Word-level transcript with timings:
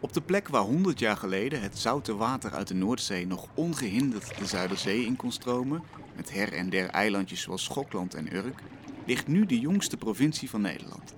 Op 0.00 0.12
de 0.12 0.20
plek 0.20 0.48
waar 0.48 0.62
100 0.62 0.98
jaar 0.98 1.16
geleden 1.16 1.62
het 1.62 1.78
zoute 1.78 2.16
water 2.16 2.52
uit 2.52 2.68
de 2.68 2.74
Noordzee 2.74 3.26
nog 3.26 3.48
ongehinderd 3.54 4.38
de 4.38 4.46
Zuiderzee 4.46 5.04
in 5.04 5.16
kon 5.16 5.32
stromen, 5.32 5.82
met 6.16 6.32
her 6.32 6.52
en 6.52 6.70
der 6.70 6.88
eilandjes 6.88 7.40
zoals 7.40 7.64
Schokland 7.64 8.14
en 8.14 8.34
Urk, 8.34 8.60
ligt 9.06 9.26
nu 9.26 9.46
de 9.46 9.58
jongste 9.58 9.96
provincie 9.96 10.50
van 10.50 10.60
Nederland. 10.60 11.14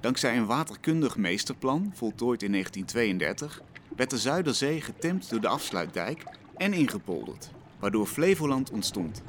Dankzij 0.00 0.36
een 0.36 0.46
waterkundig 0.46 1.16
meesterplan, 1.16 1.92
voltooid 1.94 2.42
in 2.42 2.50
1932, 2.50 3.62
werd 3.96 4.10
de 4.10 4.18
Zuiderzee 4.18 4.80
getemd 4.80 5.30
door 5.30 5.40
de 5.40 5.48
afsluitdijk 5.48 6.24
en 6.56 6.72
ingepolderd, 6.72 7.50
waardoor 7.78 8.06
Flevoland 8.06 8.70
ontstond. 8.70 9.22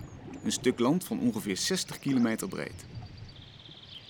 Een 0.44 0.52
stuk 0.52 0.80
land 0.80 1.04
van 1.04 1.20
ongeveer 1.20 1.58
60 1.58 2.00
kilometer 2.00 2.48
breed. 2.48 2.86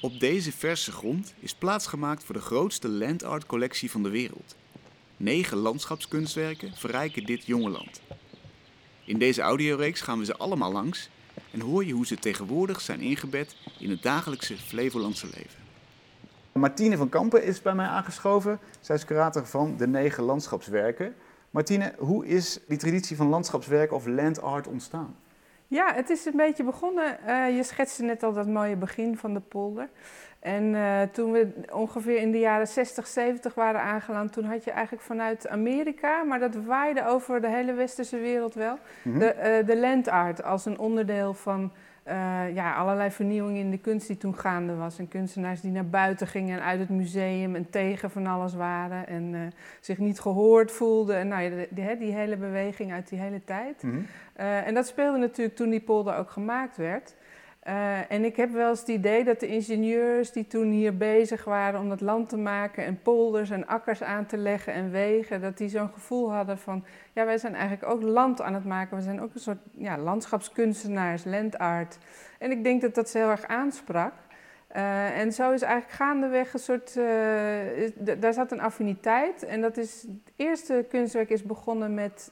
Op 0.02 0.20
deze 0.20 0.52
verse 0.52 0.92
grond 0.92 1.34
is 1.40 1.54
plaats 1.54 1.88
gemaakt 1.88 2.24
voor 2.24 2.36
de 2.36 2.42
grootste 2.42 2.90
land 2.90 3.24
art 3.24 3.46
collectie 3.46 3.92
van 3.92 4.04
de 4.04 4.10
wereld. 4.10 4.56
Negen 5.18 5.58
landschapskunstwerken 5.58 6.76
verrijken 6.76 7.26
dit 7.26 7.46
jonge 7.46 7.70
land. 7.70 8.02
In 9.06 9.20
deze 9.20 9.42
audioreeks 9.42 10.02
gaan 10.02 10.20
we 10.20 10.26
ze 10.26 10.38
allemaal 10.38 10.72
langs 10.72 11.10
en 11.52 11.60
hoor 11.60 11.86
je 11.86 11.94
hoe 11.94 12.06
ze 12.06 12.16
tegenwoordig 12.16 12.82
zijn 12.82 13.00
ingebed 13.00 13.56
in 13.80 13.90
het 13.90 14.02
dagelijkse 14.02 14.58
Flevolandse 14.58 15.26
leven. 15.26 15.66
Martine 16.52 16.98
van 16.98 17.10
Kampen 17.10 17.44
is 17.44 17.62
bij 17.62 17.76
mij 17.76 17.88
aangeschoven. 17.88 18.60
Zij 18.80 18.96
is 18.96 19.06
curator 19.06 19.46
van 19.46 19.78
de 19.78 19.88
negen 19.88 20.24
landschapswerken. 20.24 21.16
Martine, 21.50 21.94
hoe 21.98 22.26
is 22.26 22.60
die 22.68 22.78
traditie 22.78 23.16
van 23.16 23.28
landschapswerken 23.28 23.96
of 23.96 24.06
land 24.06 24.42
art 24.42 24.68
ontstaan? 24.68 25.16
Ja, 25.68 25.94
het 25.94 26.10
is 26.10 26.26
een 26.26 26.36
beetje 26.36 26.64
begonnen. 26.64 27.18
Uh, 27.28 27.56
je 27.56 27.64
schetste 27.64 28.04
net 28.04 28.24
al 28.24 28.34
dat 28.34 28.48
mooie 28.48 28.76
begin 28.76 29.18
van 29.18 29.34
de 29.34 29.40
polder. 29.40 29.90
En 30.40 30.64
uh, 30.64 31.02
toen 31.02 31.32
we 31.32 31.50
ongeveer 31.72 32.18
in 32.18 32.32
de 32.32 32.40
jaren 32.40 32.68
60, 32.68 33.08
70 33.08 33.54
waren 33.54 33.82
aangeland, 33.82 34.34
toen 34.34 34.44
had 34.44 34.64
je 34.64 34.72
eigenlijk 34.72 35.04
vanuit 35.04 35.48
Amerika, 35.48 36.24
maar 36.24 36.40
dat 36.40 36.56
waaide 36.56 37.06
over 37.06 37.42
de 37.42 37.50
hele 37.50 37.74
westerse 37.74 38.18
wereld 38.18 38.54
wel, 38.54 38.78
mm 39.04 39.20
de, 39.20 39.60
uh, 39.62 39.68
de 39.68 39.78
land 39.78 40.08
art 40.08 40.44
als 40.44 40.66
een 40.66 40.80
onderdeel 40.80 41.34
van 41.34 41.72
uh, 42.08 42.56
ja, 42.56 42.76
allerlei 42.76 43.12
vernieuwingen 43.12 43.62
in 43.62 43.72
de 43.72 43.78
kunst 43.78 44.08
die 44.08 44.18
toen 44.18 44.38
gaande 44.38 44.76
was. 44.76 45.00
En 45.00 45.08
kunstenaars 45.08 45.62
die 45.62 45.72
naar 45.72 45.90
buiten 45.90 46.28
gingen 46.28 46.58
en 46.58 46.66
uit 46.66 46.80
het 46.80 46.90
museum 46.90 47.56
en 47.56 47.70
tegen 47.70 48.12
van 48.12 48.28
alles 48.28 48.54
waren. 48.54 49.08
En 49.08 49.34
uh, 49.34 49.40
zich 49.80 49.98
niet 49.98 50.20
gehoord 50.20 50.72
voelden. 50.72 51.18
En 51.18 51.28
nou, 51.28 51.42
ja, 51.42 51.50
die, 51.50 51.68
die, 51.70 51.98
die, 51.98 52.14
hele 52.14 52.38
beweging 52.38 52.92
uit 52.92 53.10
die 53.10 53.20
hele 53.20 53.44
tijd. 53.44 53.84
Mm 53.84 53.92
-hmm. 53.92 54.06
uh, 54.40 54.68
en 54.68 54.74
dat 54.74 54.88
speelde 54.88 55.18
natuurlijk 55.18 55.56
toen 55.56 55.70
die 55.70 55.82
polder 55.82 56.16
ook 56.16 56.30
gemaakt 56.30 56.78
werd. 56.78 57.16
Uh, 57.68 58.12
en 58.12 58.26
ik 58.26 58.36
heb 58.36 58.52
wel 58.52 58.70
eens 58.70 58.80
het 58.80 58.88
idee 58.88 59.24
dat 59.24 59.40
de 59.40 59.48
ingenieurs 59.48 60.32
die 60.32 60.48
toen 60.48 60.70
hier 60.72 60.98
bezig 60.98 61.44
waren 61.44 61.80
om 61.80 61.90
dat 61.90 62.02
land 62.02 62.30
te 62.30 62.38
maken 62.38 62.86
en 62.86 63.02
polders 63.02 63.50
en 63.50 63.68
akkers 63.68 64.04
aan 64.04 64.26
te 64.26 64.38
leggen 64.38 64.74
en 64.74 64.92
wegen, 64.92 65.42
dat 65.42 65.58
die 65.58 65.70
zo'n 65.70 65.94
gevoel 65.94 66.34
hadden 66.34 66.58
van, 66.58 66.86
ja, 67.14 67.26
wij 67.26 67.38
zijn 67.38 67.56
eigenlijk 67.56 67.92
ook 67.92 68.02
land 68.02 68.42
aan 68.42 68.54
het 68.54 68.66
maken. 68.66 68.98
We 68.98 69.04
zijn 69.04 69.22
ook 69.22 69.34
een 69.34 69.40
soort 69.40 69.62
ja, 69.78 69.98
landschapskunstenaars, 69.98 71.26
landart. 71.26 71.98
En 72.40 72.52
ik 72.52 72.64
denk 72.64 72.82
dat 72.82 72.96
dat 72.96 73.10
ze 73.10 73.18
heel 73.18 73.30
erg 73.30 73.48
aansprak. 73.48 74.14
Uh, 74.76 75.20
en 75.20 75.32
zo 75.32 75.52
is 75.52 75.62
eigenlijk 75.62 75.96
gaandeweg 75.96 76.54
een 76.54 76.60
soort, 76.60 76.96
uh, 76.98 78.18
daar 78.20 78.34
zat 78.34 78.52
een 78.52 78.62
affiniteit. 78.62 79.44
En 79.44 79.62
dat 79.62 79.78
is, 79.78 80.02
het 80.02 80.34
eerste 80.36 80.86
kunstwerk 80.90 81.30
is 81.30 81.44
begonnen 81.44 81.94
met, 81.94 82.32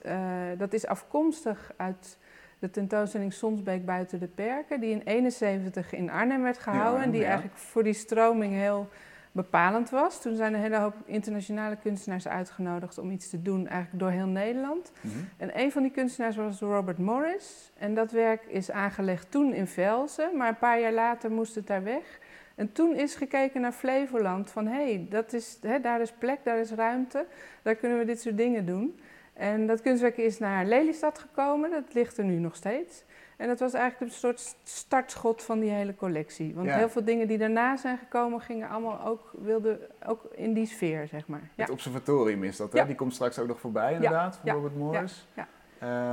dat 0.58 0.74
is 0.74 0.88
afkomstig 0.88 1.74
uit 1.78 2.18
de 2.60 2.70
tentoonstelling 2.70 3.34
Sonsbeek 3.34 3.86
buiten 3.86 4.20
de 4.20 4.28
perken, 4.28 4.80
die 4.80 4.92
in 4.92 5.02
71 5.06 5.94
in 5.94 6.10
Arnhem 6.10 6.42
werd 6.42 6.58
gehouden 6.58 7.04
en 7.04 7.12
die 7.12 7.22
ja. 7.22 7.28
eigenlijk 7.28 7.58
voor 7.58 7.84
die 7.84 7.94
stroming 7.94 8.54
heel 8.54 8.90
bepalend 9.36 9.90
was. 9.90 10.22
Toen 10.22 10.36
zijn 10.36 10.54
een 10.54 10.60
hele 10.60 10.78
hoop 10.78 10.96
internationale 11.06 11.76
kunstenaars 11.76 12.28
uitgenodigd 12.28 12.98
om 12.98 13.12
iets 13.12 13.30
te 13.30 13.42
doen, 13.42 13.68
eigenlijk 13.68 14.00
door 14.00 14.12
heel 14.12 14.28
Nederland. 14.28 14.92
Mm 15.02 15.12
-hmm. 15.12 15.30
En 15.38 15.60
een 15.60 15.72
van 15.72 15.82
die 15.82 15.92
kunstenaars 15.92 16.36
was 16.36 16.60
Robert 16.60 16.98
Morris. 16.98 17.72
En 17.78 17.96
dat 17.96 18.12
werk 18.12 18.44
is 18.48 18.72
aangelegd 18.72 19.32
toen 19.32 19.54
in 19.54 19.68
Velzen, 19.68 20.38
maar 20.38 20.48
een 20.48 20.58
paar 20.58 20.80
jaar 20.80 20.94
later 20.94 21.32
moest 21.32 21.56
het 21.56 21.68
daar 21.68 21.84
weg. 21.84 22.20
En 22.56 22.72
toen 22.72 22.96
is 22.96 23.16
gekeken 23.16 23.62
naar 23.62 23.72
Flevoland 23.72 24.52
van 24.52 24.68
hé, 24.68 24.84
hey, 24.84 25.08
dat 25.10 25.34
is, 25.34 25.58
hè, 25.62 25.80
daar 25.80 26.02
is 26.02 26.12
plek, 26.12 26.40
daar 26.44 26.60
is 26.60 26.72
ruimte, 26.72 27.26
daar 27.62 27.76
kunnen 27.76 27.98
we 27.98 28.06
dit 28.06 28.22
soort 28.22 28.38
dingen 28.38 28.66
doen. 28.66 29.00
En 29.36 29.68
dat 29.68 29.82
kunstwerk 29.82 30.18
is 30.18 30.40
naar 30.40 30.66
Lelystad 30.66 31.20
gekomen, 31.20 31.70
dat 31.70 31.94
ligt 31.94 32.18
er 32.18 32.24
nu 32.24 32.36
nog 32.36 32.56
steeds. 32.56 33.04
En 33.38 33.48
dat 33.48 33.60
was 33.60 33.74
eigenlijk 33.74 34.12
een 34.12 34.18
soort 34.18 34.56
startschot 34.64 35.44
van 35.44 35.60
die 35.60 35.70
hele 35.70 35.96
collectie. 35.96 36.56
Want 36.56 36.68
ja. 36.68 36.78
heel 36.78 36.90
veel 36.90 37.04
dingen 37.04 37.28
die 37.28 37.38
daarna 37.38 37.78
zijn 37.78 37.98
gekomen, 37.98 38.42
gingen 38.42 38.70
allemaal 38.70 39.06
ook, 39.06 39.32
wilden 39.32 39.80
ook 40.06 40.24
in 40.32 40.54
die 40.54 40.66
sfeer, 40.66 41.08
zeg 41.08 41.28
maar. 41.28 41.50
Ja. 41.56 41.64
Het 41.64 41.70
observatorium 41.70 42.44
is 42.44 42.58
dat, 42.58 42.74
hè? 42.74 42.80
Ja. 42.80 42.86
Die 42.86 42.96
komt 42.96 43.14
straks 43.14 43.40
ook 43.40 43.48
nog 43.48 43.60
voorbij, 43.60 43.94
inderdaad, 43.94 44.40
van 44.44 44.54
Robert 44.54 44.78
Morris. 44.78 45.28
Ja. 45.34 45.48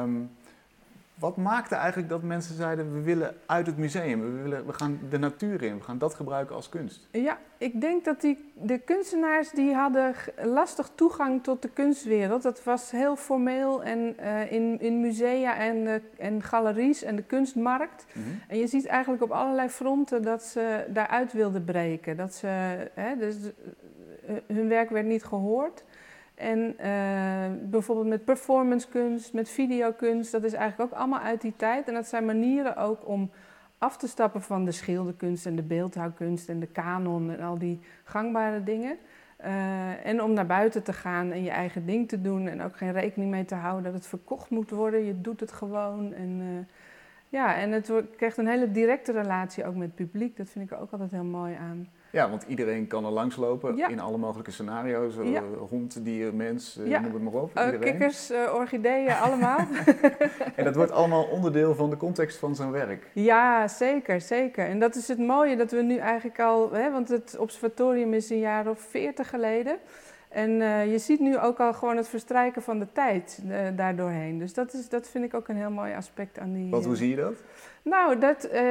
Um, 0.02 0.30
wat 1.14 1.36
maakte 1.36 1.74
eigenlijk 1.74 2.08
dat 2.08 2.22
mensen 2.22 2.54
zeiden, 2.54 2.92
we 2.92 3.00
willen 3.00 3.34
uit 3.46 3.66
het 3.66 3.76
museum, 3.76 4.20
we, 4.20 4.42
willen, 4.42 4.66
we 4.66 4.72
gaan 4.72 5.00
de 5.10 5.18
natuur 5.18 5.62
in, 5.62 5.76
we 5.76 5.82
gaan 5.82 5.98
dat 5.98 6.14
gebruiken 6.14 6.54
als 6.54 6.68
kunst? 6.68 7.08
Ja, 7.10 7.38
ik 7.58 7.80
denk 7.80 8.04
dat 8.04 8.20
die, 8.20 8.52
de 8.54 8.78
kunstenaars 8.78 9.50
die 9.50 9.74
hadden 9.74 10.14
lastig 10.42 10.90
toegang 10.94 11.42
tot 11.42 11.62
de 11.62 11.68
kunstwereld. 11.68 12.42
Dat 12.42 12.64
was 12.64 12.90
heel 12.90 13.16
formeel 13.16 13.82
en 13.82 14.16
uh, 14.20 14.52
in, 14.52 14.80
in 14.80 15.00
musea 15.00 15.56
en, 15.56 15.76
uh, 15.76 15.94
en 16.18 16.42
galeries 16.42 17.02
en 17.02 17.16
de 17.16 17.22
kunstmarkt. 17.22 18.06
Mm 18.12 18.22
-hmm. 18.22 18.40
En 18.48 18.58
je 18.58 18.66
ziet 18.66 18.86
eigenlijk 18.86 19.22
op 19.22 19.30
allerlei 19.30 19.68
fronten 19.68 20.22
dat 20.22 20.42
ze 20.42 20.84
daaruit 20.88 21.32
wilden 21.32 21.64
breken. 21.64 22.16
Dat 22.16 22.34
ze, 22.34 22.46
hè, 22.94 23.16
dus, 23.16 23.36
uh, 23.36 24.36
hun 24.46 24.68
werk 24.68 24.90
werd 24.90 25.06
niet 25.06 25.24
gehoord. 25.24 25.84
En 26.42 26.76
uh, 26.80 27.70
bijvoorbeeld 27.70 28.08
met 28.08 28.24
performancekunst, 28.24 29.32
met 29.32 29.48
videokunst, 29.48 30.32
dat 30.32 30.44
is 30.44 30.52
eigenlijk 30.52 30.92
ook 30.92 30.98
allemaal 30.98 31.20
uit 31.20 31.40
die 31.40 31.56
tijd. 31.56 31.88
En 31.88 31.94
dat 31.94 32.06
zijn 32.06 32.24
manieren 32.24 32.76
ook 32.76 33.08
om 33.08 33.30
af 33.78 33.96
te 33.96 34.08
stappen 34.08 34.42
van 34.42 34.64
de 34.64 34.72
schilderkunst 34.72 35.46
en 35.46 35.56
de 35.56 35.62
beeldhouwkunst 35.62 36.48
en 36.48 36.60
de 36.60 36.66
kanon 36.66 37.30
en 37.30 37.40
al 37.40 37.58
die 37.58 37.80
gangbare 38.04 38.62
dingen. 38.62 38.96
Uh, 39.44 40.06
en 40.06 40.22
om 40.22 40.32
naar 40.32 40.46
buiten 40.46 40.82
te 40.82 40.92
gaan 40.92 41.30
en 41.30 41.42
je 41.42 41.50
eigen 41.50 41.86
ding 41.86 42.08
te 42.08 42.20
doen 42.20 42.48
en 42.48 42.62
ook 42.62 42.76
geen 42.76 42.92
rekening 42.92 43.30
mee 43.30 43.44
te 43.44 43.54
houden 43.54 43.84
dat 43.84 43.94
het 43.94 44.06
verkocht 44.06 44.50
moet 44.50 44.70
worden. 44.70 45.04
Je 45.04 45.20
doet 45.20 45.40
het 45.40 45.52
gewoon. 45.52 46.12
En, 46.12 46.40
uh, 46.40 46.64
ja, 47.28 47.56
en 47.56 47.72
het 47.72 47.92
krijgt 48.16 48.36
een 48.36 48.46
hele 48.46 48.70
directe 48.70 49.12
relatie 49.12 49.64
ook 49.64 49.74
met 49.74 49.86
het 49.86 49.94
publiek. 49.94 50.36
Dat 50.36 50.48
vind 50.48 50.64
ik 50.64 50.70
er 50.70 50.82
ook 50.82 50.92
altijd 50.92 51.10
heel 51.10 51.24
mooi 51.24 51.54
aan. 51.54 51.88
Ja, 52.12 52.30
want 52.30 52.44
iedereen 52.46 52.86
kan 52.86 53.04
er 53.04 53.10
langslopen 53.10 53.76
ja. 53.76 53.88
in 53.88 54.00
alle 54.00 54.18
mogelijke 54.18 54.50
scenario's. 54.50 55.14
Ja. 55.22 55.42
Hond, 55.68 56.04
dier, 56.04 56.34
mens, 56.34 56.78
ja. 56.84 57.00
noem 57.00 57.12
het 57.12 57.22
maar 57.22 57.42
op. 57.42 57.58
Uh, 57.58 57.80
kikkers, 57.80 58.30
uh, 58.30 58.54
orchideeën, 58.54 59.14
allemaal. 59.24 59.58
en 60.56 60.64
dat 60.64 60.74
wordt 60.74 60.92
allemaal 60.92 61.24
onderdeel 61.24 61.74
van 61.74 61.90
de 61.90 61.96
context 61.96 62.38
van 62.38 62.56
zijn 62.56 62.70
werk. 62.70 63.10
Ja, 63.12 63.68
zeker, 63.68 64.20
zeker. 64.20 64.66
En 64.66 64.78
dat 64.78 64.94
is 64.94 65.08
het 65.08 65.18
mooie 65.18 65.56
dat 65.56 65.70
we 65.70 65.82
nu 65.82 65.96
eigenlijk 65.96 66.40
al... 66.40 66.72
Hè, 66.72 66.90
want 66.90 67.08
het 67.08 67.36
observatorium 67.38 68.14
is 68.14 68.30
een 68.30 68.38
jaar 68.38 68.68
of 68.68 68.80
veertig 68.80 69.28
geleden. 69.28 69.78
En 70.32 70.50
uh, 70.50 70.90
je 70.90 70.98
ziet 70.98 71.20
nu 71.20 71.38
ook 71.38 71.60
al 71.60 71.72
gewoon 71.72 71.96
het 71.96 72.08
verstrijken 72.08 72.62
van 72.62 72.78
de 72.78 72.86
tijd 72.92 73.42
uh, 73.46 73.58
daardoorheen. 73.76 74.38
Dus 74.38 74.54
dat, 74.54 74.72
is, 74.72 74.88
dat 74.88 75.08
vind 75.08 75.24
ik 75.24 75.34
ook 75.34 75.48
een 75.48 75.56
heel 75.56 75.70
mooi 75.70 75.94
aspect 75.94 76.38
aan 76.38 76.52
die... 76.52 76.70
Wat, 76.70 76.84
hoe 76.84 76.96
zie 76.96 77.08
je 77.08 77.16
dat? 77.16 77.34
Nou, 77.82 78.18
dat, 78.18 78.48
uh, 78.52 78.70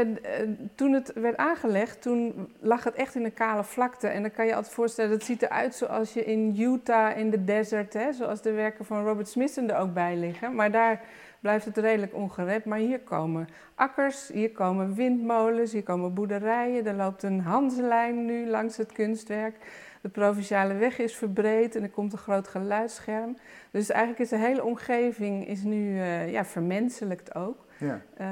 toen 0.76 0.94
het 0.94 1.14
werd 1.14 1.38
aangelegd, 1.38 2.02
toen 2.02 2.50
lag 2.60 2.84
het 2.84 2.94
echt 2.94 3.16
in 3.16 3.26
een 3.26 3.34
kale 3.34 3.64
vlakte. 3.64 4.08
En 4.08 4.22
dan 4.22 4.32
kan 4.32 4.46
je 4.46 4.56
altijd 4.56 4.74
voorstellen, 4.74 5.12
dat 5.12 5.24
ziet 5.24 5.42
eruit 5.42 5.76
zoals 5.76 6.14
je 6.14 6.26
in 6.26 6.56
Utah 6.60 7.18
in 7.18 7.30
de 7.30 7.44
desert, 7.44 7.94
hè, 7.94 8.14
zoals 8.14 8.42
de 8.42 8.52
werken 8.52 8.86
van 8.86 9.06
Robert 9.06 9.28
Smithson 9.28 9.70
er 9.70 9.80
ook 9.80 9.94
bij 9.94 10.16
liggen. 10.16 10.56
Maar 10.56 10.72
daar 10.72 11.02
blijft 11.40 11.66
het 11.66 11.78
redelijk 11.78 12.14
ongerept. 12.16 12.66
Maar 12.66 12.78
hier 12.78 13.00
komen 13.00 13.48
akkers, 13.76 14.28
hier 14.34 14.52
komen 14.52 14.94
windmolens, 14.94 15.72
hier 15.72 15.84
komen 15.84 16.14
boerderijen. 16.14 16.86
Er 16.86 16.96
loopt 16.96 17.24
een 17.24 17.42
Hanselijn 17.42 18.26
nu 18.26 18.48
langs 18.48 18.78
het 18.78 18.92
kunstwerk. 18.92 19.56
De 20.02 20.10
provinciale 20.10 20.74
weg 20.74 21.00
is 21.00 21.16
verbreed 21.16 21.76
en 21.76 21.84
er 21.84 21.90
komt 21.90 22.14
een 22.14 22.20
groot 22.20 22.48
geluidsscherm. 22.48 23.38
Dus 23.72 23.90
eigenlijk 23.90 24.20
is 24.22 24.30
de 24.30 24.38
hele 24.38 24.64
omgeving 24.64 25.48
is 25.48 25.64
nu 25.64 25.94
uh, 25.94 26.32
ja, 26.32 26.46
vermenselijkt 26.46 27.36
ook. 27.36 27.66
Ja. 27.78 28.02
Uh, 28.22 28.28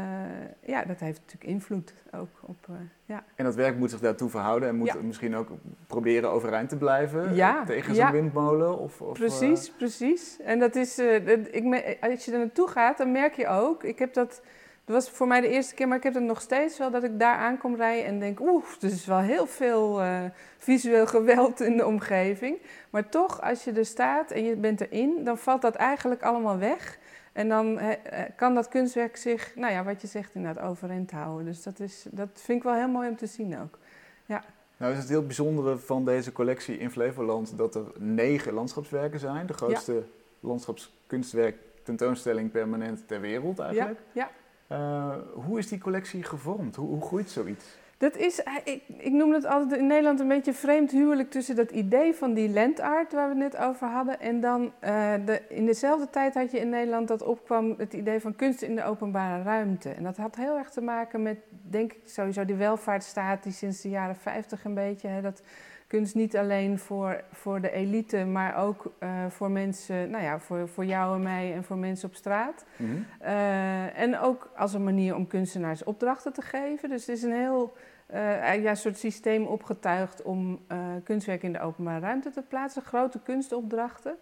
ja, 0.66 0.84
dat 0.84 1.00
heeft 1.00 1.20
natuurlijk 1.20 1.52
invloed 1.52 1.94
ook 2.12 2.30
op. 2.42 2.68
Uh, 2.70 2.76
ja. 3.06 3.24
En 3.36 3.46
dat 3.46 3.56
werk 3.56 3.78
moet 3.78 3.90
zich 3.90 4.00
daartoe 4.00 4.30
verhouden 4.30 4.70
en 4.70 4.76
moet 4.76 4.88
ja. 4.88 4.96
misschien 5.02 5.36
ook 5.36 5.50
proberen 5.88 6.30
overeind 6.30 6.70
te 6.70 6.78
blijven 6.78 7.36
ja. 7.36 7.66
tegen 7.66 7.96
zo'n 7.96 8.12
windmolen? 8.12 8.80
Of, 8.80 9.02
of, 9.02 9.18
precies, 9.18 9.72
precies. 9.72 10.40
En 10.42 10.60
dat 10.60 10.76
is, 10.76 11.00
ik, 11.00 11.98
als 12.02 12.26
je 12.26 12.32
er 12.32 12.38
naartoe 12.38 12.68
gaat, 12.68 12.98
dan 12.98 13.12
merk 13.12 13.34
je 13.34 13.48
ook, 13.48 13.84
ik 13.84 14.00
heb 14.00 14.14
dat 14.14 14.42
dat 14.90 15.04
was 15.04 15.14
voor 15.14 15.28
mij 15.28 15.42
de 15.42 15.48
eerste 15.48 15.76
keer, 15.76 15.88
maar 15.88 15.98
ik 15.98 16.04
heb 16.04 16.14
het 16.14 16.24
nog 16.24 16.42
steeds 16.42 16.78
wel 16.78 16.92
dat 16.92 17.04
ik 17.04 17.20
daar 17.20 17.36
aankom 17.36 17.76
rijden 17.76 18.06
en 18.06 18.20
denk, 18.20 18.40
oeh, 18.40 18.64
er 18.82 18.88
is 18.88 19.06
wel 19.06 19.20
heel 19.20 19.48
veel 19.48 20.02
uh, 20.02 20.24
visueel 20.58 21.08
geweld 21.08 21.62
in 21.62 21.78
de 21.78 21.86
omgeving. 21.86 22.58
Maar 22.90 23.10
toch, 23.10 23.42
als 23.42 23.64
je 23.64 23.72
er 23.72 23.86
staat 23.86 24.32
en 24.32 24.44
je 24.44 24.56
bent 24.56 24.82
erin, 24.82 25.24
dan 25.24 25.38
valt 25.38 25.62
dat 25.62 25.76
eigenlijk 25.76 26.24
allemaal 26.24 26.58
weg. 26.58 26.98
En 27.34 27.50
dan 27.50 27.78
he, 27.78 27.96
kan 28.36 28.54
dat 28.54 28.68
kunstwerk 28.68 29.18
zich, 29.18 29.56
nou 29.56 29.74
ja, 29.74 29.84
wat 29.84 30.02
je 30.02 30.08
zegt, 30.08 30.36
inderdaad 30.36 30.64
overeind 30.64 31.12
houden. 31.12 31.46
Dus 31.46 31.64
dat, 31.64 31.80
is, 31.80 32.06
dat 32.12 32.30
vind 32.34 32.58
ik 32.58 32.64
wel 32.64 32.76
heel 32.76 32.90
mooi 32.90 33.10
om 33.10 33.18
te 33.18 33.28
zien 33.28 33.60
ook. 33.60 33.78
Ja. 34.26 34.44
Nou 34.78 34.92
is 34.92 34.98
het 34.98 35.10
heel 35.10 35.26
bijzondere 35.26 35.78
van 35.78 36.06
deze 36.06 36.32
collectie 36.32 36.78
in 36.78 36.92
Flevoland 36.92 37.58
dat 37.58 37.76
er 37.76 37.86
negen 37.98 38.54
landschapswerken 38.54 39.20
zijn. 39.20 39.46
De 39.46 39.54
grootste 39.54 40.04
landschapskunstwerk 40.40 41.58
tentoonstelling 41.84 42.52
permanent 42.52 43.08
ter 43.08 43.22
wereld 43.22 43.60
eigenlijk. 43.60 44.00
Ja, 44.12 44.22
ja. 44.22 44.39
Uh, 44.72 45.16
hoe 45.34 45.58
is 45.58 45.68
die 45.68 45.80
collectie 45.80 46.24
gevormd? 46.24 46.76
Hoe, 46.76 46.88
hoe 46.88 47.02
groeit 47.02 47.30
zoiets? 47.30 47.66
Dat 48.00 48.18
is, 48.18 48.44
eh, 48.44 48.54
ik, 48.64 48.84
ik 48.98 49.12
noem 49.12 49.34
het 49.34 49.46
altijd 49.46 49.80
in 49.80 49.88
Nederland 49.88 50.20
een 50.20 50.28
beetje 50.28 50.54
vreemd 50.54 50.92
huwelijk 50.92 51.32
tussen 51.32 51.56
dat 51.56 51.72
idee 51.72 52.14
van 52.14 52.34
die 52.34 52.50
landart 52.50 53.14
waar 53.14 53.36
we 53.36 53.44
het 53.44 53.54
net 53.54 53.62
over 53.62 53.88
hadden. 53.88 54.20
En 54.20 54.40
dan 54.40 54.62
uh, 54.62 55.14
de, 55.26 55.42
in 55.50 55.66
dezelfde 55.66 56.10
tijd 56.10 56.34
had 56.34 56.52
je 56.52 56.60
in 56.60 56.70
Nederland 56.70 57.08
dat 57.08 57.22
opkwam 57.22 57.76
het 57.78 57.94
idee 57.94 58.20
van 58.20 58.36
kunst 58.36 58.62
in 58.62 58.76
de 58.76 58.84
openbare 58.84 59.44
ruimte. 59.44 59.90
En 59.90 60.04
dat 60.04 60.18
had 60.18 60.36
heel 60.36 60.58
erg 60.58 60.70
te 60.70 60.82
maken 60.82 61.22
met, 61.22 61.38
denk 61.50 61.94
ik, 61.94 62.00
sowieso 62.06 62.46
die 62.46 62.56
welvaartsstaat 62.56 63.44
die 63.44 63.52
sinds 63.52 63.82
de 63.82 63.90
jaren 63.90 64.16
50 64.16 64.66
een 64.66 64.74
beetje, 64.74 65.08
hè, 65.08 65.22
dat 65.22 65.42
kunst 65.90 66.16
niet 66.16 66.38
alleen 66.38 66.80
voor, 66.80 67.24
voor 67.32 67.62
de 67.62 67.72
elite, 67.72 68.26
maar 68.26 68.56
ook 68.58 68.94
uh, 69.00 69.10
voor 69.30 69.52
mensen, 69.52 70.10
nou 70.10 70.24
ja, 70.24 70.40
voor, 70.40 70.68
voor 70.68 70.86
jou 70.86 71.16
en 71.16 71.22
mij 71.22 71.54
en 71.54 71.64
voor 71.64 71.78
mensen 71.78 72.10
op 72.10 72.16
straat. 72.16 72.66
Mm 72.78 72.88
-hmm. 72.88 73.06
uh, 73.22 74.00
en 74.00 74.20
ook 74.20 74.52
als 74.56 74.74
een 74.74 74.84
manier 74.84 75.16
om 75.16 75.28
kunstenaars 75.28 75.84
opdrachten 75.84 76.34
te 76.34 76.42
geven. 76.42 76.90
Dus 76.90 77.06
het 77.06 77.16
is 77.16 77.24
een 77.24 77.34
heel 77.34 77.74
uh, 78.14 78.64
ja, 78.64 78.76
soort 78.76 78.98
systeem 78.98 79.46
opgetuigd 79.46 80.22
om 80.22 80.60
kunstwerk 81.04 81.44
in 81.44 81.54
de 81.54 81.60
openbare 81.60 82.00
ruimte 82.00 82.32
te 82.32 82.42
plaatsen, 82.42 82.82
grote 82.82 83.20
kunstopdrachten. 83.24 84.16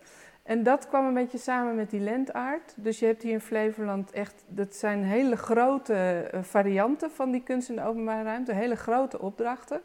En 0.43 0.63
dat 0.63 0.87
kwam 0.87 1.05
een 1.05 1.13
beetje 1.13 1.37
samen 1.37 1.75
met 1.75 1.89
die 1.89 2.01
landart. 2.01 2.73
Dus 2.75 2.99
je 2.99 3.05
hebt 3.05 3.23
hier 3.23 3.31
in 3.31 3.41
Flevoland 3.41 4.11
echt, 4.11 4.43
dat 4.47 4.75
zijn 4.75 5.03
hele 5.03 5.35
grote 5.35 6.29
varianten 6.41 7.11
van 7.11 7.31
die 7.31 7.43
kunst 7.43 7.69
in 7.69 7.75
de 7.75 7.85
openbare 7.85 8.23
ruimte, 8.23 8.53
hele 8.53 8.75
grote 8.75 9.21
opdrachten. 9.21 9.81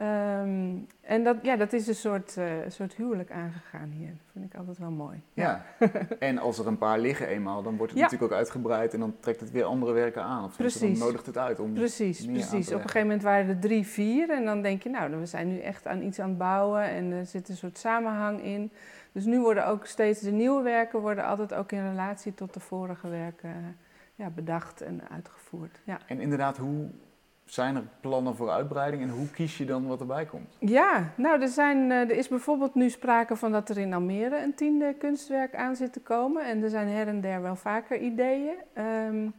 Um, 0.00 0.86
en 1.00 1.24
dat, 1.24 1.36
ja, 1.42 1.56
dat 1.56 1.72
is 1.72 1.86
een 1.86 1.94
soort, 1.94 2.36
uh, 2.38 2.52
soort 2.68 2.94
huwelijk 2.94 3.30
aangegaan 3.30 3.88
hier. 3.90 4.08
Dat 4.08 4.32
vind 4.32 4.44
ik 4.44 4.58
altijd 4.58 4.78
wel 4.78 4.90
mooi. 4.90 5.22
Ja, 5.32 5.64
ja. 5.78 5.88
en 6.18 6.38
als 6.38 6.58
er 6.58 6.66
een 6.66 6.78
paar 6.78 6.98
liggen 6.98 7.26
eenmaal, 7.26 7.62
dan 7.62 7.76
wordt 7.76 7.92
het 7.92 8.00
ja. 8.00 8.04
natuurlijk 8.04 8.32
ook 8.32 8.38
uitgebreid 8.38 8.94
en 8.94 9.00
dan 9.00 9.16
trekt 9.20 9.40
het 9.40 9.50
weer 9.50 9.64
andere 9.64 9.92
werken 9.92 10.22
aan. 10.22 10.44
Of 10.44 10.56
precies. 10.56 10.98
dan 10.98 11.06
nodigt 11.06 11.26
het 11.26 11.38
uit 11.38 11.60
om 11.60 11.72
Precies, 11.72 12.26
precies. 12.26 12.68
Op 12.68 12.74
een 12.74 12.80
gegeven 12.80 13.00
moment 13.00 13.22
waren 13.22 13.48
er 13.48 13.58
drie, 13.58 13.86
vier 13.86 14.30
en 14.30 14.44
dan 14.44 14.62
denk 14.62 14.82
je, 14.82 14.90
nou, 14.90 15.16
we 15.16 15.26
zijn 15.26 15.48
nu 15.48 15.58
echt 15.58 15.86
aan 15.86 16.02
iets 16.02 16.20
aan 16.20 16.28
het 16.28 16.38
bouwen 16.38 16.82
en 16.82 17.12
er 17.12 17.26
zit 17.26 17.48
een 17.48 17.56
soort 17.56 17.78
samenhang 17.78 18.42
in. 18.42 18.72
Dus 19.12 19.24
nu 19.24 19.40
worden 19.40 19.66
ook 19.66 19.86
steeds 19.86 20.20
de 20.20 20.32
nieuwe 20.32 20.62
werken 20.62 21.00
worden 21.00 21.24
altijd 21.24 21.54
ook 21.54 21.72
in 21.72 21.88
relatie 21.88 22.34
tot 22.34 22.54
de 22.54 22.60
vorige 22.60 23.08
werken 23.08 23.76
ja, 24.14 24.30
bedacht 24.30 24.80
en 24.80 25.00
uitgevoerd. 25.10 25.80
Ja. 25.84 25.98
En 26.06 26.20
inderdaad, 26.20 26.56
hoe 26.56 26.90
zijn 27.44 27.76
er 27.76 27.84
plannen 28.00 28.36
voor 28.36 28.50
uitbreiding 28.50 29.02
en 29.02 29.08
hoe 29.08 29.30
kies 29.30 29.58
je 29.58 29.64
dan 29.64 29.86
wat 29.86 30.00
erbij 30.00 30.24
komt? 30.24 30.56
Ja, 30.58 31.12
nou 31.16 31.42
er, 31.42 31.48
zijn, 31.48 31.90
er 31.90 32.10
is 32.10 32.28
bijvoorbeeld 32.28 32.74
nu 32.74 32.90
sprake 32.90 33.36
van 33.36 33.52
dat 33.52 33.68
er 33.68 33.78
in 33.78 33.92
Almere 33.92 34.42
een 34.42 34.54
tiende 34.54 34.94
kunstwerk 34.98 35.54
aan 35.54 35.76
zit 35.76 35.92
te 35.92 36.00
komen. 36.00 36.46
En 36.46 36.62
er 36.62 36.70
zijn 36.70 36.88
her 36.88 37.08
en 37.08 37.20
der 37.20 37.42
wel 37.42 37.56
vaker 37.56 37.98
ideeën. 37.98 38.54
Um, 38.78 39.34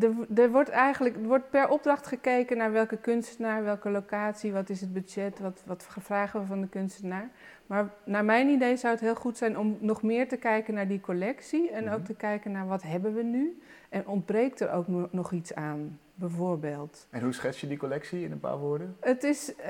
er, 0.00 0.40
er, 0.40 0.50
wordt 0.50 0.68
eigenlijk 0.68 1.16
er 1.16 1.22
wordt 1.22 1.50
per 1.50 1.68
opdracht 1.68 2.06
gekeken 2.06 2.56
naar 2.56 2.72
welke 2.72 2.96
kunstenaar, 2.96 3.64
welke 3.64 3.90
locatie, 3.90 4.52
wat 4.52 4.70
is 4.70 4.80
het 4.80 4.92
budget, 4.92 5.40
wat, 5.40 5.62
wat 5.66 5.86
vragen 6.00 6.40
we 6.40 6.46
van 6.46 6.60
de 6.60 6.68
kunstenaar. 6.68 7.30
Maar 7.66 7.88
naar 8.04 8.24
mijn 8.24 8.48
idee 8.48 8.76
zou 8.76 8.92
het 8.92 9.02
heel 9.02 9.14
goed 9.14 9.36
zijn 9.36 9.58
om 9.58 9.76
nog 9.80 10.02
meer 10.02 10.28
te 10.28 10.36
kijken 10.36 10.74
naar 10.74 10.88
die 10.88 11.00
collectie 11.00 11.70
en 11.70 11.90
ook 11.90 12.04
te 12.04 12.14
kijken 12.14 12.52
naar 12.52 12.66
wat 12.66 12.82
hebben 12.82 13.14
we 13.14 13.22
nu. 13.22 13.60
En 13.88 14.06
ontbreekt 14.06 14.60
er 14.60 14.72
ook 14.72 14.86
nog 15.12 15.32
iets 15.32 15.54
aan, 15.54 15.98
bijvoorbeeld. 16.14 17.06
En 17.10 17.22
hoe 17.22 17.32
schets 17.32 17.60
je 17.60 17.68
die 17.68 17.76
collectie 17.76 18.24
in 18.24 18.32
een 18.32 18.40
paar 18.40 18.58
woorden? 18.58 18.96
Het 19.00 19.24
is, 19.24 19.52
uh, 19.58 19.64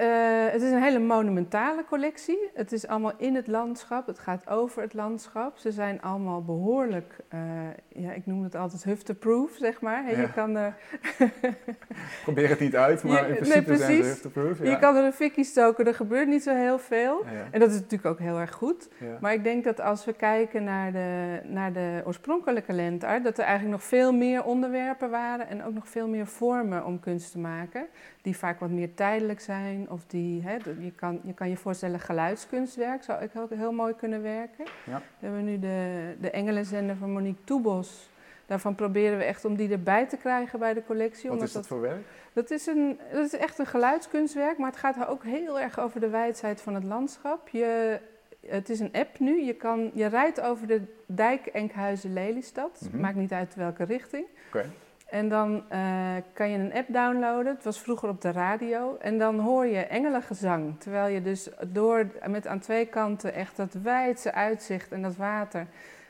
het 0.51 0.63
is 0.63 0.71
een 0.71 0.83
hele 0.83 0.99
monumentale 0.99 1.85
collectie. 1.85 2.51
Het 2.55 2.73
is 2.73 2.87
allemaal 2.87 3.13
in 3.17 3.35
het 3.35 3.47
landschap. 3.47 4.07
Het 4.07 4.19
gaat 4.19 4.49
over 4.49 4.83
het 4.83 4.95
landschap. 4.95 5.59
Ze 5.59 5.73
zijn 5.73 6.03
allemaal 6.03 6.45
behoorlijk, 6.45 7.17
uh, 7.35 7.41
ja, 7.89 8.13
ik 8.13 8.27
noem 8.27 8.43
het 8.43 8.55
altijd 8.55 8.85
hufteproof, 8.85 9.53
zeg 9.59 9.81
maar. 9.81 10.05
Hey, 10.05 10.13
ja. 10.13 10.21
Je 10.21 10.33
kan 10.33 10.57
er... 10.57 10.75
Probeer 12.23 12.49
het 12.49 12.61
niet 12.61 12.77
uit, 12.77 13.03
maar 13.03 13.29
in 13.29 13.35
principe 13.35 13.69
nee, 13.69 13.79
zijn 13.79 14.03
ze 14.03 14.09
hufteproof. 14.09 14.59
Ja. 14.59 14.71
Je 14.71 14.79
kan 14.79 14.97
er 14.97 15.05
een 15.05 15.13
fikkie 15.13 15.45
stoken, 15.45 15.87
er 15.87 15.95
gebeurt 15.95 16.29
niet 16.29 16.43
zo 16.43 16.55
heel 16.55 16.79
veel. 16.79 17.25
Ja. 17.25 17.49
En 17.51 17.61
dat 17.61 17.71
is 17.71 17.75
natuurlijk 17.75 18.07
ook 18.07 18.19
heel 18.19 18.39
erg 18.39 18.53
goed. 18.53 18.89
Maar 19.21 19.33
ik 19.33 19.45
denk 19.45 19.65
dat 19.65 19.81
als 19.81 20.05
we 20.05 20.13
kijken 20.13 20.65
naar 20.65 20.93
de, 20.93 21.41
naar 21.45 21.73
de 21.73 22.03
oorspronkelijke 22.05 22.73
landart, 22.73 23.25
dat 23.25 23.39
er 23.39 23.45
eigenlijk 23.45 23.77
nog 23.77 23.89
veel 23.89 24.13
meer 24.13 24.45
onderwerpen 24.45 25.11
waren 25.11 25.49
en 25.49 25.65
ook 25.65 25.75
nog 25.75 25.89
veel 25.89 26.09
meer 26.09 26.27
vormen 26.43 26.85
om 26.85 27.01
kunst 27.01 27.33
te 27.33 27.39
maken, 27.39 27.87
die 28.23 28.37
vaak 28.37 28.61
wat 28.61 28.71
meer 28.71 28.95
tijdelijk 28.95 29.41
zijn. 29.41 29.91
Of 29.91 30.05
die, 30.07 30.43
hè, 30.43 30.57
je, 30.79 30.93
kan, 30.97 31.21
je 31.25 31.35
kan 31.35 31.49
je 31.49 31.57
voorstellen, 31.57 32.01
geluidskunstwerk 32.01 33.03
zou 33.03 33.23
ik 33.23 33.31
ook 33.37 33.51
heel 33.51 33.73
mooi 33.73 33.95
kunnen 33.95 34.23
werken. 34.23 34.65
Ja. 34.85 34.99
We 35.19 35.27
hebben 35.27 35.45
nu 35.45 35.59
de, 35.59 36.15
de 36.21 36.31
Engelenzender 36.31 36.97
van 36.97 37.11
Monique 37.11 37.45
Toebos. 37.45 38.11
Daarvan 38.47 38.75
proberen 38.75 39.19
we 39.19 39.25
echt 39.25 39.45
om 39.45 39.57
die 39.57 39.71
erbij 39.71 40.07
te 40.07 40.17
krijgen 40.17 40.59
bij 40.59 40.75
de 40.75 40.85
collectie. 40.85 41.31
Wat 41.31 41.43
is 41.43 41.53
dat, 41.53 41.63
dat 41.63 41.67
voor 41.67 41.81
werk? 41.81 42.03
Dat 42.33 42.51
is, 42.51 42.67
een, 42.67 42.99
dat 43.13 43.25
is 43.25 43.37
echt 43.37 43.59
een 43.59 43.67
geluidskunstwerk, 43.67 44.59
maar 44.59 44.71
het 44.71 44.79
gaat 44.79 45.07
ook 45.07 45.25
heel 45.25 45.61
erg 45.61 45.79
over 45.81 46.01
de 46.01 46.09
wijdheid 46.09 46.61
van 46.61 46.75
het 46.75 46.85
landschap. 46.85 47.49
Je, 47.49 47.99
het 48.47 48.69
is 48.69 48.81
een 48.81 48.93
app 48.93 49.19
nu. 49.19 49.43
Je, 49.43 49.55
kan, 49.55 49.91
je 49.95 50.07
rijdt 50.07 50.41
over 50.41 50.67
de 50.67 50.83
dijk 51.07 51.47
Enkhuizen-Lelystad. 51.47 52.81
Mhm. 52.91 53.01
Maakt 53.01 53.17
niet 53.17 53.33
uit 53.33 53.55
welke 53.55 53.85
richting. 53.85 54.27
En 55.13 55.29
dan 55.29 55.65
eh, 55.69 56.15
kan 56.33 56.51
je 56.51 56.59
een 56.59 56.73
app 56.73 56.93
downloaden. 56.93 57.55
Het 57.55 57.65
was 57.65 57.81
vroeger 57.81 58.09
op 58.09 58.21
de 58.21 58.31
radio. 58.31 58.97
En 59.01 59.19
dan 59.19 59.39
hoor 59.39 59.67
je 59.67 59.79
engelengezang. 59.79 60.81
Terwijl 60.81 61.15
je 61.15 61.23
dus 61.23 61.49
door, 61.67 62.07
met 62.27 62.47
aan 62.47 62.59
twee 62.59 62.87
kanten 62.87 63.35
echt 63.35 63.57
dat 63.57 63.73
wijdse 63.73 64.33
uitzicht 64.33 64.93
en 64.93 65.03
dat 65.03 65.17
water. 65.17 65.67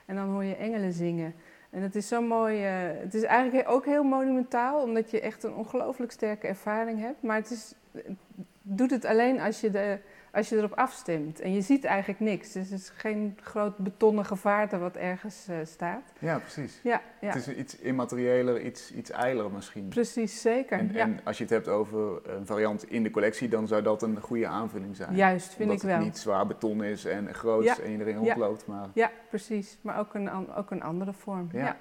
En 0.07 0.17
dan 0.17 0.29
hoor 0.29 0.45
je 0.45 0.57
engelen 0.57 0.93
zingen. 0.93 1.35
En 1.71 1.83
het 1.83 1.95
is 1.95 2.09
zo 2.09 2.21
mooi. 2.21 2.65
eh, 2.65 2.73
het 3.03 3.15
is 3.15 3.23
eigenlijk 3.23 3.71
ook 3.71 3.85
heel 3.85 4.03
monumentaal, 4.03 4.83
omdat 4.83 5.11
je 5.11 5.21
echt 5.21 5.43
een 5.43 5.55
ongelooflijk 5.55 6.13
sterke 6.13 6.47
ervaring 6.47 7.01
hebt. 7.01 7.23
Maar 7.23 7.37
het, 7.37 7.51
is, 7.51 7.75
het 7.93 8.17
doet 8.63 8.91
het 8.91 9.05
alleen 9.05 9.41
als 9.41 9.61
je, 9.61 9.71
de, 9.71 9.99
als 10.33 10.49
je 10.49 10.57
erop 10.57 10.73
afstemt. 10.73 11.41
En 11.41 11.53
je 11.53 11.61
ziet 11.61 11.85
eigenlijk 11.85 12.21
niks. 12.21 12.53
Dus 12.53 12.71
het 12.71 12.81
is 12.81 12.91
geen 12.97 13.39
groot 13.43 13.79
betonnen 13.79 14.25
gevaarte 14.25 14.79
wat 14.79 14.97
ergens 14.97 15.47
eh, 15.49 15.57
staat. 15.65 16.13
Ja, 16.19 16.39
precies. 16.39 16.81
Ja, 16.83 17.01
ja. 17.21 17.27
Het 17.33 17.47
is 17.47 17.55
iets 17.57 17.77
immaterieler, 17.79 18.61
iets, 18.61 18.93
iets 18.93 19.11
eiler 19.11 19.51
misschien. 19.51 19.89
precies, 19.89 20.41
zeker. 20.41 20.79
En, 20.79 20.91
ja. 20.93 21.01
en 21.01 21.21
als 21.25 21.37
je 21.39 21.43
het 21.45 21.53
hebt 21.53 21.69
over 21.69 22.31
een 22.37 22.47
variant 22.47 22.91
in 22.91 23.03
de 23.03 23.11
collectie, 23.11 23.49
dan 23.49 23.67
zou 23.67 23.83
dat 23.83 24.03
een 24.03 24.21
goede 24.21 24.47
aanvulling 24.47 24.97
zijn. 24.97 25.17
Juist, 25.17 25.47
vind 25.55 25.61
Omdat 25.61 25.77
ik 25.77 25.83
wel. 25.89 25.97
het 25.97 26.05
niet 26.05 26.19
zwaar 26.19 26.47
beton 26.47 26.85
is 26.85 27.05
en 27.05 27.35
groot 27.35 27.65
Ja. 27.65 27.79
en 27.79 27.99
Ja. 28.07 28.13
rondloopt, 28.15 28.67
maar 28.67 28.89
Ja, 28.95 29.11
precies. 29.29 29.79
Maar 29.81 29.99
ook 29.99 30.15
een, 30.15 30.55
ook 30.55 30.71
een 30.71 30.83
andere 30.83 31.13
vorm. 31.13 31.49
ja. 31.53 31.77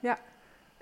Ja. 0.00 0.18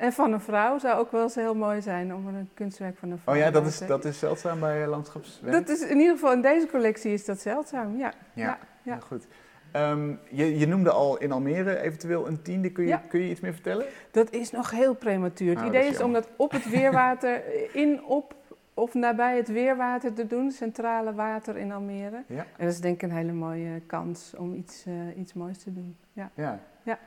En 0.00 0.12
van 0.12 0.33
een 0.33 0.40
vrouw 0.40 0.78
zou 0.78 0.99
ook 0.99 1.11
wel 1.12 1.23
eens 1.23 1.35
heel 1.35 1.54
mooi 1.54 1.83
zijn 1.83 2.14
om 2.14 2.26
een 2.26 2.50
kunstwerk 2.54 2.97
van 2.99 3.11
een 3.11 3.19
vrouw 3.19 3.35
Oh 3.35 3.40
ja, 3.40 3.50
dat 3.50 3.66
is, 3.66 3.78
dat 3.78 4.04
is 4.04 4.19
zeldzaam 4.19 4.61
bij 4.61 4.83
eh, 4.83 4.88
landschapswerk? 4.88 5.52
Dat 5.52 5.69
is 5.69 5.83
in 5.83 5.99
ieder 5.99 6.14
geval 6.14 6.33
in 6.33 6.42
deze 6.42 6.66
collectie 6.66 7.12
is 7.12 7.25
dat 7.25 7.40
zeldzaam, 7.40 7.97
ja. 7.99 8.12
Ja, 8.33 8.59
ja, 8.83 8.99
goed. 9.00 9.26
Ehm, 9.73 10.12
je, 10.30 10.59
je 10.59 10.66
noemde 10.66 10.90
al 10.90 11.19
in 11.19 11.33
Almere 11.33 11.80
eventueel 11.80 12.26
een 12.26 12.42
tiende. 12.42 12.71
Kun 12.73 12.85
je, 12.85 12.90
Ja. 12.90 13.02
kun 13.09 13.21
je 13.21 13.30
iets 13.30 13.40
meer 13.40 13.52
vertellen? 13.52 13.87
Dat 14.11 14.30
is 14.30 14.50
nog 14.50 14.71
heel 14.71 14.95
prematuur. 14.95 15.50
Het 15.50 15.59
dat 15.59 15.69
idee 15.69 15.88
is 15.88 15.95
is 15.95 16.00
om 16.00 16.12
dat 16.12 16.28
op 16.37 16.50
het 16.50 16.71
weerwater, 16.71 17.42
in, 17.75 18.04
op 18.04 18.35
of 18.75 18.95
nabij 18.95 19.37
het 19.37 19.49
weerwater 19.49 20.12
te 20.12 20.26
doen, 20.26 20.50
centrale 20.50 21.14
water 21.14 21.57
in 21.57 21.73
Almere. 21.73 22.23
Ja. 22.26 22.47
En 22.57 22.64
dat 22.64 22.73
is 22.73 22.80
denk 22.80 22.95
ik 22.95 23.02
een 23.02 23.16
hele 23.16 23.33
mooie 23.33 23.80
kans 23.87 24.35
om 24.38 24.54
iets, 24.54 24.85
eh, 24.87 25.19
iets 25.19 25.33
moois 25.33 25.59
te 25.59 25.73
doen. 25.73 25.97
Ja. 26.12 26.30
Ja. 26.35 26.61
Ja. 26.83 26.99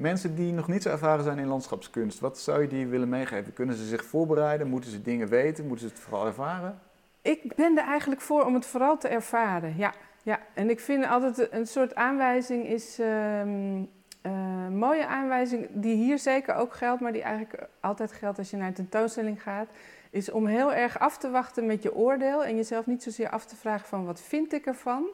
Mensen 0.00 0.34
die 0.34 0.52
nog 0.52 0.68
niet 0.68 0.82
zo 0.82 0.88
ervaren 0.88 1.24
zijn 1.24 1.38
in 1.38 1.46
landschapskunst, 1.46 2.20
wat 2.20 2.38
zou 2.38 2.62
je 2.62 2.68
die 2.68 2.86
willen 2.86 3.08
meegeven? 3.08 3.52
Kunnen 3.52 3.74
ze 3.74 3.84
zich 3.84 4.04
voorbereiden? 4.04 4.68
Moeten 4.68 4.90
ze 4.90 5.02
dingen 5.02 5.28
weten? 5.28 5.66
Moeten 5.66 5.88
ze 5.88 5.94
het 5.94 6.02
vooral 6.02 6.26
ervaren? 6.26 6.80
Ik 7.22 7.54
ben 7.56 7.78
er 7.78 7.84
eigenlijk 7.84 8.20
voor 8.20 8.44
om 8.44 8.54
het 8.54 8.66
vooral 8.66 8.98
te 8.98 9.08
ervaren, 9.08 9.76
ja. 9.76 9.94
ja. 10.22 10.40
En 10.54 10.70
ik 10.70 10.80
vind 10.80 11.06
altijd 11.06 11.52
een 11.52 11.66
soort 11.66 11.94
aanwijzing 11.94 12.66
is... 12.66 12.98
een 12.98 14.78
mooie 14.78 15.06
aanwijzing 15.06 15.68
die 15.70 15.94
hier 15.94 16.18
zeker 16.18 16.54
ook 16.54 16.74
geldt, 16.74 17.00
maar 17.00 17.12
die 17.12 17.22
eigenlijk 17.22 17.68
altijd 17.80 18.12
geldt 18.12 18.38
als 18.38 18.50
je 18.50 18.56
naar 18.56 18.66
een 18.66 18.74
tentoonstelling 18.74 19.42
gaat, 19.42 19.68
is 20.10 20.30
om 20.30 20.46
heel 20.46 20.72
erg 20.72 20.98
af 20.98 21.18
te 21.18 21.30
wachten 21.30 21.66
met 21.66 21.82
je 21.82 21.94
oordeel 21.94 22.44
en 22.44 22.56
jezelf 22.56 22.86
niet 22.86 23.02
zozeer 23.02 23.30
af 23.30 23.46
te 23.46 23.56
vragen 23.56 23.88
van 23.88 24.04
wat 24.04 24.20
vind 24.20 24.52
ik 24.52 24.66
ervan? 24.66 25.08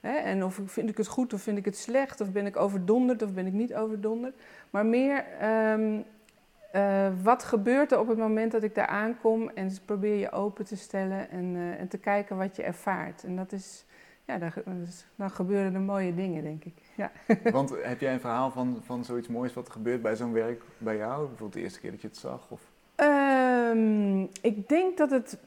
Hè, 0.00 0.16
en 0.16 0.44
of 0.44 0.60
vind 0.64 0.88
ik 0.88 0.96
het 0.96 1.06
goed 1.06 1.32
of 1.32 1.40
vind 1.42 1.58
ik 1.58 1.64
het 1.64 1.76
slecht, 1.76 2.20
of 2.20 2.32
ben 2.32 2.46
ik 2.46 2.56
overdonderd 2.56 3.22
of 3.22 3.32
ben 3.32 3.46
ik 3.46 3.52
niet 3.52 3.74
overdonderd. 3.74 4.34
Maar 4.70 4.86
meer 4.86 5.24
ehm, 5.40 6.00
eh, 6.72 7.08
wat 7.22 7.44
gebeurt 7.44 7.92
er 7.92 7.98
op 7.98 8.08
het 8.08 8.18
moment 8.18 8.52
dat 8.52 8.62
ik 8.62 8.74
daar 8.74 8.86
aankom 8.86 9.48
en 9.48 9.70
probeer 9.84 10.14
je 10.14 10.30
open 10.32 10.64
te 10.64 10.76
stellen 10.76 11.30
en, 11.30 11.54
eh, 11.56 11.80
en 11.80 11.88
te 11.88 11.98
kijken 11.98 12.36
wat 12.36 12.56
je 12.56 12.62
ervaart. 12.62 13.24
En 13.24 13.36
dat 13.36 13.52
is, 13.52 13.84
ja, 14.24 14.38
is- 14.86 15.06
dan 15.14 15.30
gebeuren 15.30 15.74
er 15.74 15.80
mooie 15.80 16.14
dingen, 16.14 16.42
denk 16.42 16.64
ik. 16.64 16.74
Ja. 16.96 17.10
Want 17.52 17.74
heb 17.82 18.00
jij 18.00 18.12
een 18.12 18.20
verhaal 18.20 18.50
van, 18.50 18.78
van 18.82 19.04
zoiets 19.04 19.28
moois 19.28 19.52
wat 19.54 19.66
er 19.66 19.72
gebeurt 19.72 20.02
bij 20.02 20.16
zo'n 20.16 20.32
werk 20.32 20.62
bij 20.78 20.96
jou? 20.96 21.18
Bijvoorbeeld 21.18 21.52
de 21.52 21.60
eerste 21.60 21.80
keer 21.80 21.90
dat 21.90 22.00
je 22.00 22.08
het 22.08 22.16
zag? 22.16 22.50
Of... 22.50 22.60
Ehm, 23.70 24.26
ik 24.40 24.68
denk 24.68 24.96
dat, 24.96 25.10
het, 25.10 25.38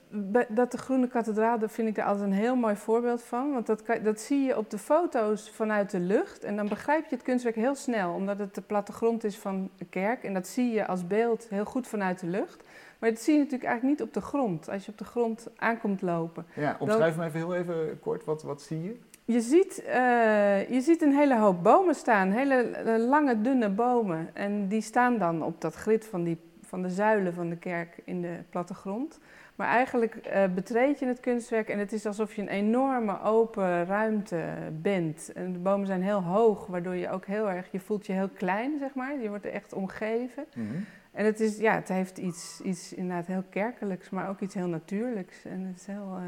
dat 0.49 0.71
de 0.71 0.77
Groene 0.77 1.07
Kathedraal, 1.07 1.59
daar 1.59 1.69
vind 1.69 1.87
ik 1.87 1.95
daar 1.95 2.05
altijd 2.05 2.25
een 2.25 2.33
heel 2.33 2.55
mooi 2.55 2.75
voorbeeld 2.75 3.23
van. 3.23 3.53
Want 3.53 3.67
dat, 3.67 3.83
dat 4.03 4.19
zie 4.19 4.41
je 4.41 4.57
op 4.57 4.69
de 4.69 4.77
foto's 4.77 5.49
vanuit 5.49 5.91
de 5.91 5.99
lucht. 5.99 6.43
En 6.43 6.55
dan 6.55 6.67
begrijp 6.67 7.05
je 7.09 7.15
het 7.15 7.23
kunstwerk 7.23 7.55
heel 7.55 7.75
snel, 7.75 8.13
omdat 8.13 8.39
het 8.39 8.55
de 8.55 8.61
plattegrond 8.61 9.23
is 9.23 9.37
van 9.37 9.69
de 9.77 9.85
kerk. 9.85 10.23
En 10.23 10.33
dat 10.33 10.47
zie 10.47 10.71
je 10.71 10.87
als 10.87 11.07
beeld 11.07 11.47
heel 11.49 11.65
goed 11.65 11.87
vanuit 11.87 12.19
de 12.19 12.27
lucht. 12.27 12.63
Maar 12.99 13.09
dat 13.09 13.19
zie 13.19 13.33
je 13.33 13.39
natuurlijk 13.39 13.69
eigenlijk 13.69 13.99
niet 13.99 14.07
op 14.07 14.13
de 14.13 14.21
grond, 14.21 14.69
als 14.69 14.85
je 14.85 14.91
op 14.91 14.97
de 14.97 15.03
grond 15.03 15.47
aankomt 15.55 16.01
lopen. 16.01 16.45
Ja, 16.53 16.75
omschrijf 16.79 17.17
me 17.17 17.25
even 17.25 17.39
heel 17.39 17.55
even 17.55 17.99
kort, 17.99 18.25
wat, 18.25 18.43
wat 18.43 18.61
zie 18.61 18.83
je? 18.83 18.97
Je 19.25 19.41
ziet, 19.41 19.83
uh, 19.87 20.69
je 20.69 20.81
ziet 20.81 21.01
een 21.01 21.13
hele 21.13 21.37
hoop 21.37 21.63
bomen 21.63 21.95
staan, 21.95 22.31
hele 22.31 22.55
eh, 22.55 23.07
lange, 23.07 23.41
dunne 23.41 23.69
bomen. 23.69 24.29
En 24.33 24.67
die 24.67 24.81
staan 24.81 25.17
dan 25.17 25.43
op 25.43 25.61
dat 25.61 25.75
grid 25.75 26.05
van, 26.05 26.23
die, 26.23 26.37
van 26.69 26.81
de 26.81 26.89
zuilen 26.89 27.33
van 27.33 27.49
de 27.49 27.57
kerk 27.57 28.01
in 28.03 28.21
de 28.21 28.37
plattegrond. 28.49 29.19
Maar 29.55 29.67
eigenlijk 29.67 30.15
uh, 30.15 30.43
betreed 30.53 30.99
je 30.99 31.05
het 31.05 31.19
kunstwerk 31.19 31.69
en 31.69 31.79
het 31.79 31.93
is 31.93 32.05
alsof 32.05 32.33
je 32.33 32.41
een 32.41 32.47
enorme 32.47 33.21
open 33.21 33.85
ruimte 33.85 34.43
bent. 34.81 35.31
En 35.33 35.53
de 35.53 35.59
bomen 35.59 35.87
zijn 35.87 36.03
heel 36.03 36.23
hoog, 36.23 36.65
waardoor 36.65 36.95
je 36.95 37.09
ook 37.09 37.25
heel 37.25 37.49
erg, 37.49 37.71
je 37.71 37.79
voelt 37.79 38.05
je 38.05 38.13
heel 38.13 38.29
klein, 38.29 38.79
zeg 38.79 38.93
maar. 38.93 39.19
Je 39.21 39.29
wordt 39.29 39.45
er 39.45 39.51
echt 39.51 39.73
omgeven. 39.73 40.45
Mm 40.55 40.85
En 41.11 41.25
het, 41.25 41.39
is, 41.39 41.57
ja, 41.57 41.73
het 41.73 41.87
heeft 41.87 42.17
iets, 42.17 42.61
iets 42.61 42.93
inderdaad 42.93 43.25
heel 43.25 43.43
kerkelijks, 43.49 44.09
maar 44.09 44.29
ook 44.29 44.39
iets 44.39 44.53
heel 44.53 44.67
natuurlijks. 44.67 45.45
En 45.45 45.65
het 45.65 45.75
is 45.75 45.85
heel... 45.85 46.19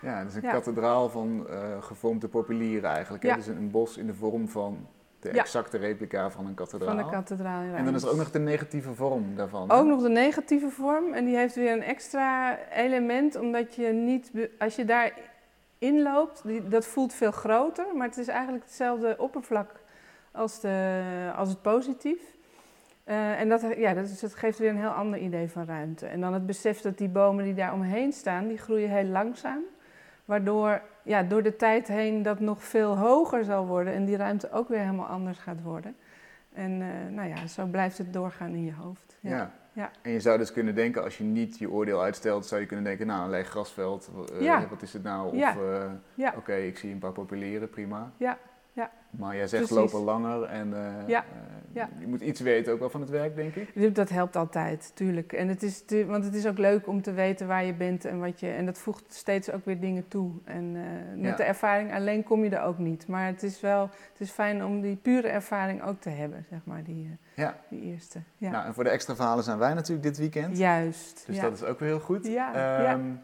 Ja, 0.00 0.18
het 0.18 0.28
is 0.28 0.34
een 0.34 0.42
kathedraal 0.42 1.08
van 1.08 1.46
uh, 1.50 1.82
gevormde 1.82 2.28
populieren 2.28 2.90
eigenlijk. 2.90 3.22
Hè? 3.22 3.34
Dus 3.34 3.46
een 3.46 3.70
bos 3.70 3.96
in 3.96 4.06
de 4.06 4.14
vorm 4.14 4.48
van 4.48 4.86
de 5.32 5.38
exacte 5.38 5.78
replica 5.78 6.30
van 6.30 6.46
een 6.46 6.54
kathedraal. 6.54 6.94
Van 6.94 7.04
de 7.04 7.10
kathedraal, 7.10 7.62
En 7.74 7.84
dan 7.84 7.94
is 7.94 8.02
er 8.02 8.10
ook 8.10 8.16
nog 8.16 8.30
de 8.30 8.38
negatieve 8.38 8.94
vorm 8.94 9.36
daarvan. 9.36 9.70
Ook 9.70 9.86
nog 9.86 10.02
de 10.02 10.08
negatieve 10.08 10.70
vorm. 10.70 11.12
En 11.12 11.24
die 11.24 11.36
heeft 11.36 11.54
weer 11.54 11.72
een 11.72 11.82
extra 11.82 12.58
element, 12.70 13.36
omdat 13.36 13.74
je 13.74 13.86
niet... 13.86 14.30
Als 14.58 14.76
je 14.76 14.84
daar 14.84 15.12
inloopt, 15.78 16.42
die, 16.44 16.68
dat 16.68 16.86
voelt 16.86 17.12
veel 17.14 17.30
groter, 17.30 17.86
maar 17.94 18.06
het 18.06 18.18
is 18.18 18.28
eigenlijk 18.28 18.64
hetzelfde 18.64 19.14
oppervlak 19.18 19.70
als, 20.32 20.60
de, 20.60 21.02
als 21.36 21.48
het 21.48 21.62
positief. 21.62 22.20
Uh, 23.08 23.40
en 23.40 23.48
dat, 23.48 23.64
ja, 23.76 23.94
dat, 23.94 24.18
dat, 24.20 24.34
geeft 24.34 24.58
weer 24.58 24.70
een 24.70 24.78
heel 24.78 24.88
ander 24.88 25.18
idee 25.18 25.48
van 25.48 25.64
ruimte. 25.64 26.06
En 26.06 26.20
dan 26.20 26.32
het 26.32 26.46
besef 26.46 26.80
dat 26.80 26.98
die 26.98 27.08
bomen 27.08 27.44
die 27.44 27.54
daar 27.54 27.72
omheen 27.72 28.12
staan, 28.12 28.48
die 28.48 28.58
groeien 28.58 28.90
heel 28.90 29.04
langzaam. 29.04 29.62
Waardoor 30.26 30.80
ja, 31.02 31.22
door 31.22 31.42
de 31.42 31.56
tijd 31.56 31.88
heen 31.88 32.22
dat 32.22 32.40
nog 32.40 32.62
veel 32.62 32.98
hoger 32.98 33.44
zal 33.44 33.66
worden 33.66 33.92
en 33.92 34.04
die 34.04 34.16
ruimte 34.16 34.52
ook 34.52 34.68
weer 34.68 34.78
helemaal 34.78 35.06
anders 35.06 35.38
gaat 35.38 35.62
worden. 35.62 35.96
En 36.52 36.80
uh, 36.80 36.86
nou 37.10 37.28
ja, 37.28 37.46
zo 37.46 37.66
blijft 37.66 37.98
het 37.98 38.12
doorgaan 38.12 38.50
in 38.50 38.64
je 38.64 38.72
hoofd. 38.72 39.16
Ja. 39.20 39.52
ja. 39.72 39.90
En 40.02 40.10
je 40.10 40.20
zou 40.20 40.38
dus 40.38 40.52
kunnen 40.52 40.74
denken, 40.74 41.02
als 41.02 41.18
je 41.18 41.24
niet 41.24 41.58
je 41.58 41.70
oordeel 41.70 42.02
uitstelt, 42.02 42.46
zou 42.46 42.60
je 42.60 42.66
kunnen 42.66 42.84
denken, 42.84 43.06
nou, 43.06 43.24
een 43.24 43.30
leeg 43.30 43.48
grasveld, 43.48 44.10
uh, 44.32 44.40
ja. 44.40 44.68
wat 44.68 44.82
is 44.82 44.92
het 44.92 45.02
nou? 45.02 45.36
Of, 45.36 45.56
uh, 46.16 46.28
oké, 46.36 46.54
ik 46.54 46.78
zie 46.78 46.92
een 46.92 46.98
paar 46.98 47.12
populieren, 47.12 47.70
prima. 47.70 48.12
Ja, 48.16 48.26
ja. 48.26 48.38
Maar 49.18 49.36
jij 49.36 49.46
zegt 49.46 49.70
lopen 49.70 50.00
langer 50.00 50.42
en 50.42 50.68
uh, 50.68 51.08
ja. 51.08 51.24
ja. 51.72 51.88
je 51.98 52.06
moet 52.06 52.20
iets 52.20 52.40
weten 52.40 52.72
ook 52.72 52.78
wel 52.78 52.90
van 52.90 53.00
het 53.00 53.10
werk, 53.10 53.36
denk 53.36 53.54
ik. 53.54 53.94
Dat 53.94 54.08
helpt 54.08 54.36
altijd, 54.36 54.90
tuurlijk. 54.94 55.32
En 55.32 55.48
het 55.48 55.62
is, 55.62 55.84
want 56.06 56.24
het 56.24 56.34
is 56.34 56.46
ook 56.46 56.58
leuk 56.58 56.86
om 56.86 57.02
te 57.02 57.12
weten 57.12 57.46
waar 57.46 57.64
je 57.64 57.74
bent 57.74 58.04
en 58.04 58.20
wat 58.20 58.40
je. 58.40 58.48
En 58.48 58.66
dat 58.66 58.78
voegt 58.78 59.04
steeds 59.08 59.50
ook 59.50 59.64
weer 59.64 59.80
dingen 59.80 60.08
toe. 60.08 60.30
En 60.44 60.74
uh, 60.74 60.82
met 61.22 61.36
de 61.36 61.42
ervaring 61.42 61.94
alleen 61.94 62.22
kom 62.22 62.44
je 62.44 62.50
er 62.50 62.62
ook 62.62 62.78
niet. 62.78 63.06
Maar 63.06 63.26
het 63.26 63.42
is 63.42 63.60
wel 63.60 63.82
het 63.82 64.20
is 64.20 64.30
fijn 64.30 64.64
om 64.64 64.80
die 64.80 64.96
pure 64.96 65.28
ervaring 65.28 65.82
ook 65.82 66.00
te 66.00 66.10
hebben, 66.10 66.44
zeg 66.50 66.60
maar, 66.64 66.84
die, 66.84 67.18
ja. 67.34 67.56
die 67.68 67.80
eerste. 67.80 68.18
Ja. 68.36 68.50
Nou, 68.50 68.66
en 68.66 68.74
voor 68.74 68.84
de 68.84 68.90
extra 68.90 69.14
verhalen 69.14 69.44
zijn 69.44 69.58
wij 69.58 69.74
natuurlijk 69.74 70.02
dit 70.02 70.18
weekend. 70.18 70.58
Juist. 70.58 71.24
Dus 71.26 71.40
dat 71.40 71.52
is 71.52 71.62
ook 71.62 71.78
weer 71.78 71.88
heel 71.88 72.00
goed. 72.00 72.26
Ja. 72.26 72.92
Um, 72.92 73.20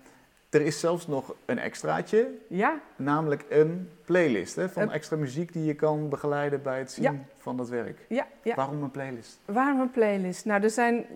er 0.54 0.60
is 0.60 0.80
zelfs 0.80 1.06
nog 1.06 1.34
een 1.44 1.58
extraatje, 1.58 2.28
ja. 2.48 2.80
namelijk 2.96 3.44
een 3.48 3.90
playlist 4.04 4.56
hè, 4.56 4.68
van 4.68 4.90
extra 4.90 5.16
muziek 5.16 5.52
die 5.52 5.64
je 5.64 5.74
kan 5.74 6.08
begeleiden 6.08 6.62
bij 6.62 6.78
het 6.78 6.90
zien 6.90 7.24
van 7.38 7.56
dat 7.56 7.68
werk. 7.68 7.98
Ja, 8.08 8.26
ja. 8.42 8.54
Waarom 8.54 8.82
een 8.82 8.90
playlist? 8.90 9.38
Waarom 9.44 9.80
een 9.80 9.90
playlist? 9.90 10.44
Nou, 10.44 10.62
er 10.62 10.70
zijn 10.70 11.06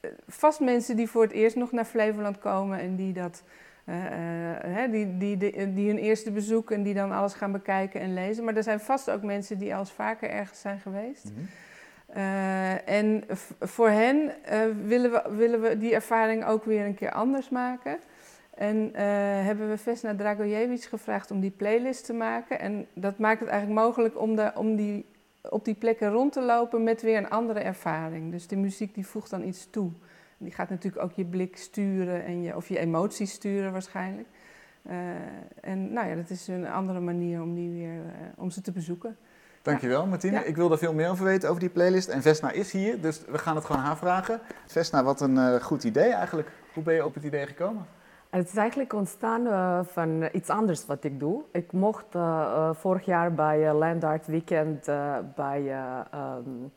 eh, 0.00 0.10
vast 0.28 0.60
mensen 0.60 0.96
die 0.96 1.08
voor 1.08 1.22
het 1.22 1.32
eerst 1.32 1.56
nog 1.56 1.72
naar 1.72 1.84
Flevoland 1.84 2.38
komen 2.38 2.78
en 2.78 2.96
die 2.96 3.12
dat... 3.12 3.42
Uh, 3.88 4.90
die, 4.90 5.18
die, 5.18 5.36
die, 5.36 5.72
die, 5.72 5.88
hun 5.88 5.98
eerste 5.98 6.30
bezoek 6.30 6.70
en 6.70 6.82
die 6.82 6.94
dan 6.94 7.12
alles 7.12 7.34
gaan 7.34 7.52
bekijken 7.52 8.00
en 8.00 8.14
lezen. 8.14 8.44
Maar 8.44 8.56
er 8.56 8.62
zijn 8.62 8.80
vast 8.80 9.10
ook 9.10 9.22
mensen 9.22 9.58
die 9.58 9.74
al 9.74 9.80
eens 9.80 9.92
vaker 9.92 10.30
ergens 10.30 10.60
zijn 10.60 10.80
geweest. 10.80 11.24
Mm 11.24 11.48
en 12.84 13.24
voor 13.60 13.88
hen 13.88 14.32
willen, 14.86 15.10
we, 15.10 15.22
willen 15.36 15.60
we 15.60 15.78
die 15.78 15.94
ervaring 15.94 16.44
ook 16.44 16.64
weer 16.64 16.84
een 16.84 16.94
keer 16.94 17.10
anders 17.10 17.48
maken. 17.48 17.98
En 18.58 18.76
uh, 18.76 18.92
hebben 19.44 19.68
we 19.68 19.78
Vesna 19.78 20.14
Dragojevic 20.14 20.82
gevraagd 20.82 21.30
om 21.30 21.40
die 21.40 21.50
playlist 21.50 22.04
te 22.04 22.12
maken. 22.12 22.60
En 22.60 22.86
dat 22.94 23.18
maakt 23.18 23.40
het 23.40 23.48
eigenlijk 23.48 23.80
mogelijk 23.80 24.20
om, 24.20 24.36
de, 24.36 24.52
om 24.54 24.76
die, 24.76 25.06
op 25.42 25.64
die 25.64 25.74
plekken 25.74 26.10
rond 26.10 26.32
te 26.32 26.42
lopen 26.42 26.82
met 26.82 27.02
weer 27.02 27.16
een 27.16 27.30
andere 27.30 27.60
ervaring. 27.60 28.30
Dus 28.30 28.46
de 28.46 28.56
muziek 28.56 28.94
die 28.94 29.06
voegt 29.06 29.30
dan 29.30 29.42
iets 29.42 29.70
toe. 29.70 29.90
Die 30.38 30.52
gaat 30.52 30.68
natuurlijk 30.68 31.04
ook 31.04 31.12
je 31.12 31.24
blik 31.24 31.56
sturen 31.56 32.24
en 32.24 32.42
je, 32.42 32.56
of 32.56 32.68
je 32.68 32.78
emoties 32.78 33.32
sturen 33.32 33.72
waarschijnlijk. 33.72 34.28
Uh, 34.90 34.94
en 35.60 35.92
nou 35.92 36.08
ja, 36.08 36.14
dat 36.14 36.30
is 36.30 36.48
een 36.48 36.68
andere 36.68 37.00
manier 37.00 37.42
om, 37.42 37.54
die 37.54 37.70
weer, 37.70 37.96
uh, 37.96 38.02
om 38.36 38.50
ze 38.50 38.60
te 38.60 38.72
bezoeken. 38.72 39.16
Dankjewel 39.62 40.06
Martine. 40.06 40.32
Ja. 40.32 40.42
Ik 40.42 40.56
wil 40.56 40.70
er 40.70 40.78
veel 40.78 40.94
meer 40.94 41.10
over 41.10 41.24
weten 41.24 41.48
over 41.48 41.60
die 41.60 41.70
playlist. 41.70 42.08
En 42.08 42.22
Vesna 42.22 42.50
is 42.50 42.72
hier, 42.72 43.00
dus 43.00 43.22
we 43.28 43.38
gaan 43.38 43.54
het 43.54 43.64
gewoon 43.64 43.82
haar 43.82 43.96
vragen. 43.96 44.40
Vesna, 44.66 45.04
wat 45.04 45.20
een 45.20 45.60
goed 45.60 45.84
idee 45.84 46.12
eigenlijk. 46.12 46.48
Hoe 46.74 46.82
ben 46.82 46.94
je 46.94 47.04
op 47.04 47.14
het 47.14 47.24
idee 47.24 47.46
gekomen? 47.46 47.86
Het 48.30 48.48
is 48.48 48.56
eigenlijk 48.56 48.92
ontstaan 48.92 49.46
uh, 49.46 49.80
van 49.82 50.28
iets 50.32 50.48
anders 50.48 50.86
wat 50.86 51.04
ik 51.04 51.20
doe. 51.20 51.42
Ik 51.52 51.72
mocht 51.72 52.14
uh, 52.14 52.70
vorig 52.74 53.04
jaar 53.04 53.34
bij 53.34 53.72
Land 53.72 54.04
Art 54.04 54.26
Weekend 54.26 54.90
bij 55.34 55.76
um, 56.14 56.72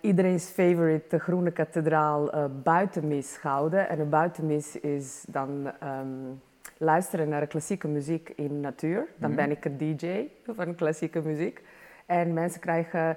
iedereen's 0.00 0.50
favorite, 0.50 1.18
Groene 1.18 1.50
Kathedraal, 1.50 2.50
buitenmis 2.62 3.38
houden. 3.38 3.88
En 3.88 4.00
een 4.00 4.08
buitenmis 4.08 4.80
is 4.80 5.24
dan 5.28 5.70
um, 5.82 6.40
luisteren 6.78 7.28
naar 7.28 7.46
klassieke 7.46 7.88
muziek 7.88 8.32
in 8.36 8.60
natuur. 8.60 9.06
Dan 9.16 9.28
-hmm. 9.28 9.36
ben 9.36 9.50
ik 9.50 9.64
een 9.64 9.76
DJ 9.76 10.28
van 10.46 10.74
klassieke 10.74 11.20
muziek. 11.20 11.62
En 12.06 12.32
mensen 12.32 12.60
krijgen 12.60 13.16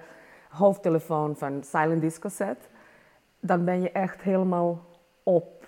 hoofdtelefoon 0.50 1.36
van 1.36 1.64
silent 1.64 2.02
disco 2.02 2.30
set. 2.30 2.70
Dan 3.40 3.66
ben 3.66 3.82
je 3.82 3.92
echt 3.92 4.22
helemaal 4.22 4.86
op 5.24 5.65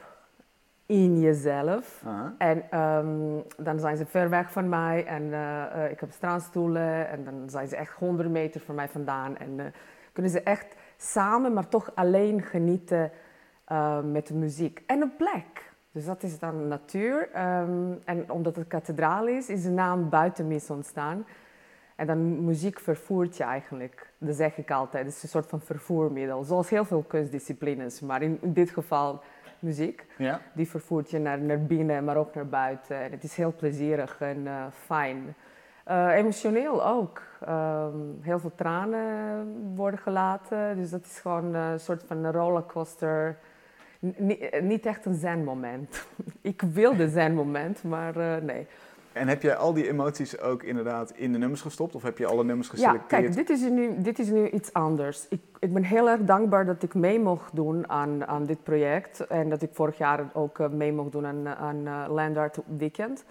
in 0.87 1.19
jezelf. 1.19 2.03
En 2.37 2.79
um, 2.79 3.43
dan 3.57 3.79
zijn 3.79 3.97
ze 3.97 4.05
ver 4.05 4.29
weg 4.29 4.51
van 4.51 4.69
mij 4.69 5.05
en 5.05 5.23
uh, 5.23 5.63
uh, 5.75 5.91
ik 5.91 5.99
heb 5.99 6.11
strandstoelen 6.11 7.09
en 7.09 7.23
dan 7.23 7.49
zijn 7.49 7.67
ze 7.67 7.75
echt 7.75 7.93
100 7.93 8.29
meter 8.29 8.61
van 8.61 8.75
mij 8.75 8.89
vandaan. 8.89 9.37
En 9.37 9.59
uh, 9.59 9.65
kunnen 10.13 10.31
ze 10.31 10.41
echt 10.41 10.75
samen, 10.97 11.53
maar 11.53 11.69
toch 11.69 11.91
alleen 11.95 12.41
genieten 12.41 13.11
met 14.03 14.27
de 14.27 14.33
muziek. 14.33 14.83
En 14.85 15.01
een 15.01 15.15
plek. 15.15 15.73
Dus 15.91 16.05
dat 16.05 16.23
is 16.23 16.39
dan 16.39 16.67
natuur. 16.67 17.29
Um, 17.41 17.99
en 18.05 18.31
omdat 18.31 18.55
het 18.55 18.67
kathedraal 18.67 19.27
is, 19.27 19.49
is 19.49 19.63
de 19.63 19.69
naam 19.69 20.09
Buitenmis 20.09 20.69
ontstaan. 20.69 21.25
En 21.95 22.07
dan 22.07 22.45
muziek 22.45 22.79
vervoert 22.79 23.37
je 23.37 23.43
eigenlijk. 23.43 24.13
Dat 24.17 24.35
zeg 24.35 24.57
ik 24.57 24.71
altijd. 24.71 25.05
Het 25.05 25.15
is 25.15 25.23
een 25.23 25.29
soort 25.29 25.47
van 25.47 25.61
vervoermiddel. 25.61 26.43
Zoals 26.43 26.69
heel 26.69 26.85
veel 26.85 27.03
kunstdisciplines. 27.03 28.01
Maar 28.01 28.21
in, 28.21 28.37
in 28.41 28.53
dit 28.53 28.69
geval 28.69 29.21
muziek. 29.67 30.05
Ja. 30.17 30.41
Die 30.53 30.69
vervoert 30.69 31.09
je 31.09 31.19
naar, 31.19 31.39
naar 31.39 31.61
binnen, 31.61 32.03
maar 32.03 32.17
ook 32.17 32.35
naar 32.35 32.47
buiten. 32.47 33.01
En 33.01 33.11
het 33.11 33.23
is 33.23 33.35
heel 33.35 33.53
plezierig 33.57 34.21
en 34.21 34.37
uh, 34.37 34.65
fijn. 34.71 35.35
Uh, 35.87 36.15
emotioneel 36.15 36.85
ook. 36.85 37.21
Um, 37.49 38.17
heel 38.21 38.39
veel 38.39 38.51
tranen 38.55 39.73
worden 39.75 39.99
gelaten. 39.99 40.75
Dus 40.75 40.89
dat 40.89 41.05
is 41.05 41.19
gewoon 41.19 41.53
een 41.53 41.79
soort 41.79 42.03
van 42.07 42.23
een 42.23 42.31
rollercoaster. 42.31 43.37
N 43.99 44.37
niet 44.61 44.85
echt 44.85 45.05
een 45.05 45.15
zen-moment. 45.15 46.07
Ik 46.41 46.61
wilde 46.61 47.09
zen-moment, 47.09 47.83
maar 47.83 48.43
nee. 48.43 48.67
En 49.17 49.27
heb 49.27 49.41
jij 49.41 49.55
al 49.55 49.73
die 49.73 49.89
emoties 49.89 50.39
ook 50.39 50.63
inderdaad 50.63 51.11
in 51.15 51.31
de 51.31 51.37
nummers 51.37 51.61
gestopt? 51.61 51.95
Of 51.95 52.03
heb 52.03 52.17
je 52.17 52.25
alle 52.25 52.43
nummers 52.43 52.69
geselecteerd? 52.69 53.11
Ja, 53.11 53.17
kijk, 53.17 53.35
dit 53.35 53.49
is 53.49 53.69
nu, 53.69 54.01
dit 54.01 54.19
is 54.19 54.29
nu 54.29 54.49
iets 54.49 54.73
anders. 54.73 55.27
Ik, 55.29 55.41
ik 55.59 55.73
ben 55.73 55.83
heel 55.83 56.09
erg 56.09 56.21
dankbaar 56.21 56.65
dat 56.65 56.83
ik 56.83 56.93
mee 56.93 57.19
mocht 57.19 57.55
doen 57.55 57.89
aan, 57.89 58.27
aan 58.27 58.45
dit 58.45 58.63
project. 58.63 59.27
En 59.27 59.49
dat 59.49 59.61
ik 59.61 59.69
vorig 59.73 59.97
jaar 59.97 60.29
ook 60.33 60.59
uh, 60.59 60.69
mee 60.69 60.93
mocht 60.93 61.11
doen 61.11 61.25
aan, 61.25 61.47
aan 61.47 61.75
uh, 61.75 62.05
Land 62.09 62.37
Art 62.37 62.59
Weekend. 62.77 63.25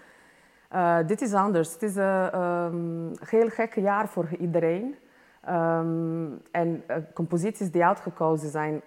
Uh, 0.73 0.97
dit 1.07 1.21
is 1.21 1.33
anders. 1.33 1.73
Het 1.73 1.83
is 1.83 1.95
een 1.95 2.41
um, 2.41 3.11
heel 3.29 3.49
gekke 3.49 3.81
jaar 3.81 4.07
voor 4.07 4.27
iedereen. 4.39 4.95
Um, 5.49 6.41
en 6.51 6.83
composities 7.13 7.71
die 7.71 7.85
uitgekozen 7.85 8.49
zijn, 8.49 8.81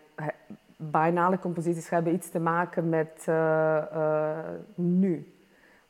bijna 0.77 1.27
alle 1.27 1.39
composities 1.39 1.91
hebben 1.91 2.15
iets 2.15 2.31
te 2.31 2.41
maken 2.41 2.89
met 2.89 3.27
nu 4.75 5.33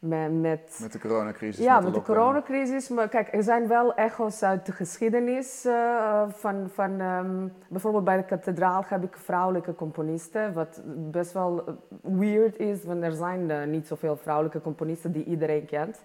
met, 0.00 0.32
met, 0.40 0.78
met 0.82 0.92
de 0.92 0.98
coronacrisis. 0.98 1.64
Ja, 1.64 1.74
met 1.74 1.84
met 1.84 1.94
de, 1.94 2.02
coronacrisis. 2.02 2.88
Maar 2.88 3.08
kijk, 3.08 3.34
er 3.34 3.42
zijn 3.42 3.66
wel 3.68 3.94
echo's 3.94 4.42
uit 4.42 4.66
de 4.66 4.72
geschiedenis. 4.72 5.64
eh, 5.64 6.22
van, 6.28 6.68
van, 6.72 7.00
ehm, 7.00 7.46
bijvoorbeeld 7.68 8.04
bij 8.04 8.16
de 8.16 8.24
kathedraal 8.24 8.82
heb 8.86 9.02
ik 9.04 9.16
vrouwelijke 9.16 9.74
componisten. 9.74 10.52
Wat 10.52 10.82
best 10.96 11.32
wel 11.32 11.64
eh, 11.66 11.74
weird 12.02 12.58
is, 12.58 12.84
want 12.84 13.02
er 13.02 13.12
zijn 13.12 13.50
eh, 13.50 13.66
niet 13.66 13.86
zoveel 13.86 14.16
vrouwelijke 14.16 14.60
componisten 14.60 15.12
die 15.12 15.24
iedereen 15.24 15.64
kent. 15.66 16.02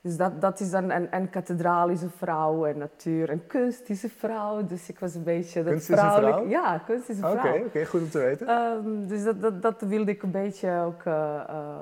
Dus 0.00 0.16
dat, 0.16 0.40
dat 0.40 0.60
is 0.60 0.70
dan 0.70 0.90
een, 0.90 1.06
een 1.16 1.30
kathedraal 1.30 1.88
is 1.88 2.02
een 2.02 2.10
vrouw 2.16 2.66
en 2.66 2.78
natuur 2.78 3.30
en 3.30 3.46
kunst 3.46 3.88
is 3.88 4.02
een 4.02 4.10
vrouw. 4.10 4.66
Dus 4.66 4.88
ik 4.88 4.98
was 4.98 5.14
een 5.14 5.22
beetje 5.22 5.62
dat 5.62 5.72
Kunst 5.72 5.88
is 5.90 5.94
een 5.96 6.02
vrouwelijk- 6.02 6.34
vrouw? 6.36 6.48
Ja, 6.48 6.78
kunst 6.86 7.08
is 7.08 7.18
een 7.18 7.24
Oké, 7.30 7.38
vrouw. 7.40 7.64
oké, 7.64 7.84
goed 7.84 8.00
om 8.00 8.08
te 8.10 8.18
weten. 8.18 8.46
Ehm, 8.46 9.06
dus 9.06 9.24
dat, 9.24 9.40
dat, 9.40 9.62
dat 9.62 9.80
wilde 9.80 10.10
ik 10.10 10.22
een 10.22 10.30
beetje 10.30 10.80
ook 10.86 11.02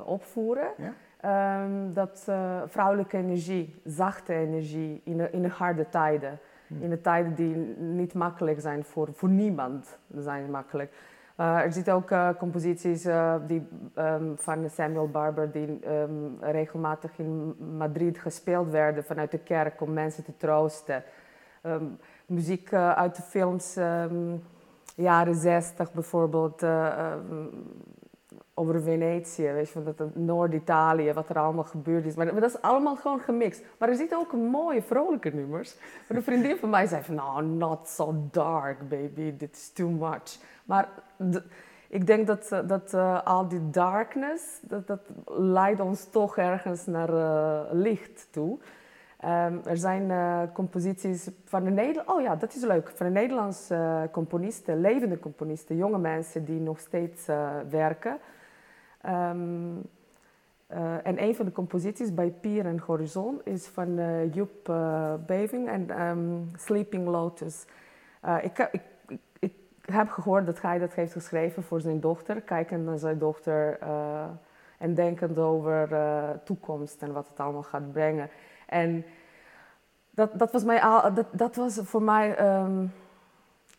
opvoeren. 0.06 0.68
Ja? 0.76 0.92
Ehm, 1.20 1.92
dat 1.92 2.24
eh, 2.26 2.60
vrouwelijke 2.66 3.16
energie, 3.16 3.80
zachte 3.84 4.34
energie 4.34 5.00
in 5.04 5.16
de, 5.16 5.30
in 5.30 5.42
de 5.42 5.48
harde 5.48 5.88
tijden. 5.88 6.38
Hm. 6.66 6.82
In 6.82 6.90
de 6.90 7.00
tijden 7.00 7.34
die 7.34 7.54
niet 7.78 8.14
makkelijk 8.14 8.60
zijn 8.60 8.84
voor, 8.84 9.08
voor 9.12 9.28
niemand. 9.28 9.98
zijn 10.16 10.50
makkelijk. 10.50 10.92
Eh, 11.36 11.58
er 11.58 11.72
zitten 11.72 11.94
ook 11.94 12.10
eh, 12.10 12.28
composities 12.38 13.02
die, 13.46 13.68
ehm, 13.94 14.34
van 14.36 14.70
Samuel 14.70 15.08
Barber 15.08 15.50
die 15.50 15.78
ehm, 15.80 16.10
regelmatig 16.40 17.18
in 17.18 17.54
Madrid 17.76 18.18
gespeeld 18.18 18.70
werden 18.70 19.04
vanuit 19.04 19.30
de 19.30 19.38
kerk 19.38 19.80
om 19.80 19.92
mensen 19.92 20.24
te 20.24 20.36
troosten. 20.36 21.02
Muziek 22.26 22.72
uit 22.72 23.16
de 23.16 23.22
films, 23.22 23.78
jaren 24.94 25.34
zestig 25.34 25.92
bijvoorbeeld, 25.92 26.62
over 28.60 28.82
Venetië, 28.82 29.50
weet 29.52 29.70
je, 29.70 29.80
van 29.82 30.10
Noord-Italië, 30.14 31.12
wat 31.12 31.28
er 31.28 31.38
allemaal 31.38 31.64
gebeurd 31.64 32.06
is. 32.06 32.14
Maar, 32.14 32.34
dat- 32.40 32.50
is 32.50 32.62
allemaal 32.62 32.96
gewoon 32.96 33.20
gemixt. 33.20 33.62
Maar 33.78 33.88
er 33.88 33.94
zitten 33.94 34.18
ook 34.18 34.32
mooie, 34.32 34.82
vrolijke 34.82 35.30
nummers. 35.30 35.76
Een 36.08 36.22
vriendin 36.22 36.56
van 36.56 36.70
mij 36.70 36.86
zei 36.86 37.02
van, 37.02 37.14
nou, 37.14 37.44
not 37.44 37.88
so 37.88 38.14
dark, 38.30 38.88
baby, 38.88 39.36
dit 39.36 39.56
is 39.56 39.72
too 39.72 39.88
much. 39.88 40.38
Maar 40.64 40.88
ik 41.88 42.06
denk 42.06 42.26
dat, 42.26 42.52
eh, 42.52 42.58
dat 42.66 42.94
eh, 42.94 43.22
al 43.24 43.48
die 43.48 43.70
darkness, 43.70 44.58
dat, 44.62 44.86
dat 44.86 45.00
leidt 45.26 45.80
ons 45.80 46.04
toch 46.10 46.36
ergens 46.36 46.86
naar 46.86 47.08
eh, 47.14 47.60
licht 47.72 48.28
toe. 48.30 48.58
Ehm, 49.20 49.54
er 49.64 49.76
zijn 49.76 50.12
composities 50.52 51.28
van 51.44 51.64
de 51.64 51.70
Nederlandse... 51.70 52.12
Oh 52.14 52.22
ja, 52.22 52.36
dat 52.36 52.54
is 52.54 52.62
leuk. 52.62 52.92
Van 52.94 53.06
de 53.06 53.12
Nederlandse 53.12 54.08
componisten, 54.12 54.80
levende 54.80 55.18
componisten, 55.18 55.76
jonge 55.76 55.98
mensen 55.98 56.44
die 56.44 56.60
nog 56.60 56.78
steeds 56.78 57.26
werken. 57.70 58.18
Ehm, 59.00 59.76
eh, 60.66 61.06
en 61.06 61.22
een 61.22 61.34
van 61.34 61.44
de 61.44 61.52
composities 61.52 62.14
bij 62.14 62.30
Pier 62.30 62.66
en 62.66 62.78
Horizon 62.78 63.40
is 63.44 63.66
van 63.66 63.98
eh, 63.98 64.34
Joep 64.34 64.68
eh, 64.68 65.14
Beving 65.26 65.68
en 65.68 65.90
ehm, 65.90 66.18
Sleeping 66.56 67.06
Lotus. 67.06 67.66
Ik, 68.42 68.58
ik, 68.58 68.82
ik, 69.38 69.52
heb 69.80 70.08
gehoord 70.08 70.46
dat 70.46 70.60
hij 70.60 70.78
dat 70.78 70.92
heeft 70.92 71.12
geschreven 71.12 71.62
voor 71.62 71.80
zijn 71.80 72.00
dochter, 72.00 72.40
kijkend 72.40 72.84
naar 72.84 72.98
zijn 72.98 73.18
dochter 73.18 73.78
en 74.78 74.94
denkend 74.94 75.38
over 75.38 75.88
toekomst 76.44 77.02
en 77.02 77.12
wat 77.12 77.28
het 77.28 77.40
allemaal 77.40 77.62
gaat 77.62 77.92
brengen. 77.92 78.28
En 78.66 79.04
dat, 80.10 80.38
dat, 80.38 80.52
was, 80.52 80.64
mij 80.64 80.82
al, 80.82 81.14
dat, 81.14 81.26
dat 81.32 81.56
was 81.56 81.80
voor 81.82 82.02
mij. 82.02 82.36
ehm, 82.36 82.86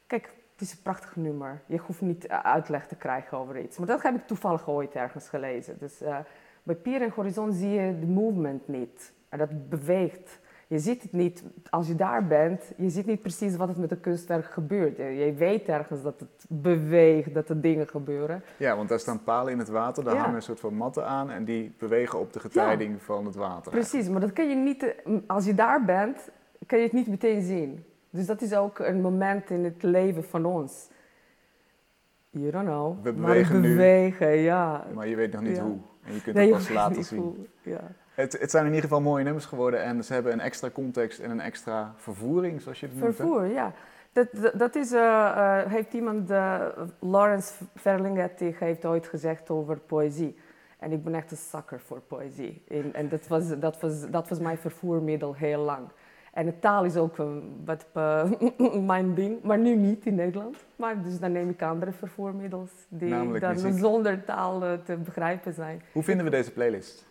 kijk, 0.08 0.34
het 0.62 0.70
is 0.70 0.76
een 0.76 0.84
prachtig 0.84 1.16
nummer. 1.16 1.62
Je 1.66 1.78
hoeft 1.78 2.02
niet 2.02 2.28
eh, 2.28 2.40
uitleg 2.40 2.88
te 2.88 2.96
krijgen 2.96 3.38
over 3.38 3.60
iets. 3.60 3.78
Maar 3.78 3.88
dat 3.88 4.02
heb 4.04 4.16
ik 4.16 4.28
toevallig 4.28 4.70
ooit 4.70 4.94
ergens 4.94 5.30
gelezen. 5.30 5.76
Dus 5.80 6.02
eh, 6.02 6.18
bij 6.64 6.76
Pier 6.76 7.02
en 7.02 7.10
Horizon 7.16 7.54
zie 7.54 7.70
je 7.70 8.00
de 8.00 8.06
movement 8.06 8.68
niet. 8.68 9.14
En 9.30 9.38
dat 9.38 9.70
beweegt. 9.70 10.40
Je 10.68 10.80
ziet 10.80 11.02
het 11.02 11.12
niet 11.12 11.44
als 11.70 11.88
je 11.88 11.96
daar 11.96 12.28
bent. 12.28 12.72
Je 12.78 12.90
ziet 12.90 13.06
niet 13.06 13.22
precies 13.22 13.56
wat 13.56 13.68
het 13.68 13.78
met 13.78 13.92
een 13.92 14.00
kunstwerk 14.00 14.46
gebeurt. 14.46 14.98
Je 14.98 15.34
weet 15.38 15.68
ergens 15.68 16.02
dat 16.02 16.20
het 16.20 16.46
beweegt, 16.50 17.34
dat 17.34 17.50
er 17.50 17.62
dingen 17.62 17.88
gebeuren. 17.88 18.44
Ja, 18.58 18.76
want 18.76 18.90
daar 18.90 19.00
staan 19.00 19.24
palen 19.24 19.52
in 19.54 19.60
het 19.60 19.70
water, 19.70 20.04
daar 20.04 20.14
Ja. 20.14 20.20
hangen 20.20 20.36
een 20.36 20.42
soort 20.42 20.60
van 20.60 20.74
matten 20.74 21.06
aan 21.06 21.30
en 21.30 21.44
die 21.46 21.76
bewegen 21.80 22.20
op 22.20 22.34
de 22.34 22.40
getijding 22.40 23.02
van 23.02 23.26
het 23.26 23.36
water. 23.36 23.72
Precies, 23.72 24.10
maar 24.10 24.22
dat 24.22 24.34
kun 24.34 24.50
je 24.50 24.56
niet, 24.56 24.84
eh, 24.84 25.14
als 25.28 25.46
je 25.46 25.54
daar 25.54 25.86
bent, 25.86 26.30
kan 26.66 26.78
je 26.78 26.84
het 26.84 26.94
niet 26.94 27.08
meteen 27.08 27.42
zien. 27.42 27.86
Dus 28.12 28.26
dat 28.26 28.42
is 28.42 28.54
ook 28.54 28.80
een 28.80 29.02
moment 29.02 29.50
in 29.50 29.64
het 29.64 29.84
leven 29.84 30.24
van 30.24 30.46
ons. 30.46 30.90
You 32.30 32.52
don't 32.52 32.66
know. 32.68 33.04
We 33.04 33.12
maar 33.12 33.30
bewegen 33.30 33.62
nu. 33.62 33.70
bewegen, 33.70 34.28
ja. 34.36 34.86
Maar 34.94 35.08
je 35.08 35.16
weet 35.16 35.32
nog 35.32 35.42
niet 35.42 35.56
Ja. 35.56 35.64
hoe. 35.64 35.78
En 36.04 36.14
je 36.14 36.22
kunt 36.22 36.36
Nee, 36.36 36.46
het 36.48 36.56
pas 36.56 36.70
laten 36.70 37.04
zien. 37.04 37.20
hoe, 37.20 37.36
Ja. 37.62 37.82
Het, 38.14 38.40
het 38.40 38.52
zijn 38.52 38.64
in 38.66 38.70
ieder 38.74 38.90
geval 38.90 39.02
mooie 39.02 39.24
nummers 39.24 39.46
geworden 39.46 39.84
en 39.84 40.04
ze 40.04 40.14
hebben 40.14 40.32
een 40.34 40.40
extra 40.40 40.70
context 40.70 41.20
en 41.20 41.32
een 41.32 41.40
extra 41.40 41.94
vervoering, 41.96 42.62
zoals 42.62 42.80
je 42.80 42.86
het 42.86 42.96
noemt. 42.96 43.08
hè? 43.08 43.14
Vervoer, 43.24 43.46
ja. 43.46 43.74
Dat, 44.14 44.28
dat, 44.32 44.54
dat 44.60 44.76
is, 44.76 44.92
eh, 44.92 45.00
eh, 45.60 45.72
heeft 45.72 45.94
iemand, 45.94 46.30
eh, 46.32 46.66
Lawrence 47.00 47.54
Ferlinghetti 47.76 48.56
heeft 48.60 48.86
ooit 48.86 49.08
gezegd 49.08 49.50
over 49.50 49.78
poëzie. 49.80 50.38
En 50.80 50.92
ik 50.92 51.04
ben 51.04 51.16
echt 51.16 51.32
een 51.32 51.38
sucker 51.38 51.80
voor 51.80 52.00
poëzie. 52.00 52.64
En, 52.68 52.94
en 52.94 53.10
dat, 53.10 53.28
was, 53.28 53.60
dat, 53.60 53.80
was, 53.80 54.10
dat 54.10 54.30
was 54.30 54.40
mijn 54.40 54.58
vervoermiddel 54.58 55.36
heel 55.36 55.62
lang. 55.64 55.88
En 56.32 56.46
de 56.46 56.60
taal 56.60 56.84
is 56.84 56.96
ook 56.96 57.18
een, 57.18 57.62
wat 57.66 57.86
eh, 57.94 58.32
mijn 58.94 59.14
ding, 59.14 59.42
maar 59.44 59.58
nu 59.58 59.76
niet 59.76 60.06
in 60.06 60.16
Nederland. 60.16 60.58
Maar 60.76 61.02
dus 61.04 61.20
dan 61.20 61.32
neem 61.32 61.50
ik 61.50 61.62
andere 61.62 61.92
vervoermiddels 61.92 62.72
die 62.88 63.10
Namelijk 63.10 63.44
dan 63.44 63.54
muziek. 63.54 63.80
zonder 63.80 64.24
taal 64.24 64.64
eh, 64.64 64.74
te 64.74 64.96
begrijpen 64.98 65.54
zijn. 65.54 65.82
Hoe 65.92 66.04
vinden 66.04 66.26
we 66.26 66.32
deze 66.32 66.52
playlist? 66.52 67.06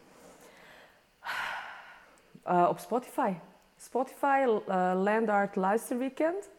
Eh, 2.44 2.66
op 2.68 2.78
Spotify. 2.78 3.32
Spotify, 3.76 4.46
eh, 4.66 4.92
Land 4.94 5.28
Art 5.28 5.56
Luisterweekend. 5.56 6.50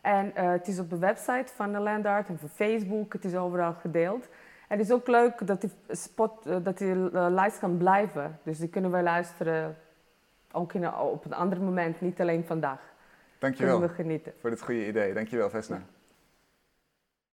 En 0.00 0.34
eh, 0.36 0.50
het 0.50 0.68
is 0.68 0.78
op 0.78 0.90
de 0.90 0.98
website 0.98 1.52
van 1.54 1.72
de 1.72 1.78
Land 1.78 2.06
Art 2.06 2.28
en 2.28 2.38
van 2.38 2.48
Facebook. 2.48 3.12
Het 3.12 3.24
is 3.24 3.34
overal 3.36 3.72
gedeeld. 3.72 4.28
En 4.68 4.78
het 4.78 4.86
is 4.86 4.92
ook 4.92 5.06
leuk 5.06 5.46
dat 5.46 5.60
die, 5.60 5.70
spot, 5.88 6.46
eh, 6.46 6.56
dat 6.62 6.78
die 6.78 7.10
eh, 7.10 7.26
lijst 7.30 7.58
kan 7.58 7.76
blijven. 7.76 8.38
Dus 8.42 8.58
die 8.58 8.68
kunnen 8.68 8.90
wij 8.90 9.02
luisteren 9.02 9.76
ook 10.52 10.72
in 10.72 10.82
een- 10.82 10.94
op 10.94 11.24
een 11.24 11.34
ander 11.34 11.60
moment, 11.60 12.00
niet 12.00 12.20
alleen 12.20 12.44
vandaag. 12.44 12.80
Dankjewel 13.38 13.72
Kunnen 13.78 13.96
we 13.96 14.02
genieten. 14.02 14.32
voor 14.40 14.50
dit 14.50 14.62
goede 14.62 14.86
idee. 14.86 15.14
Dankjewel, 15.14 15.50
Vesna. 15.50 15.82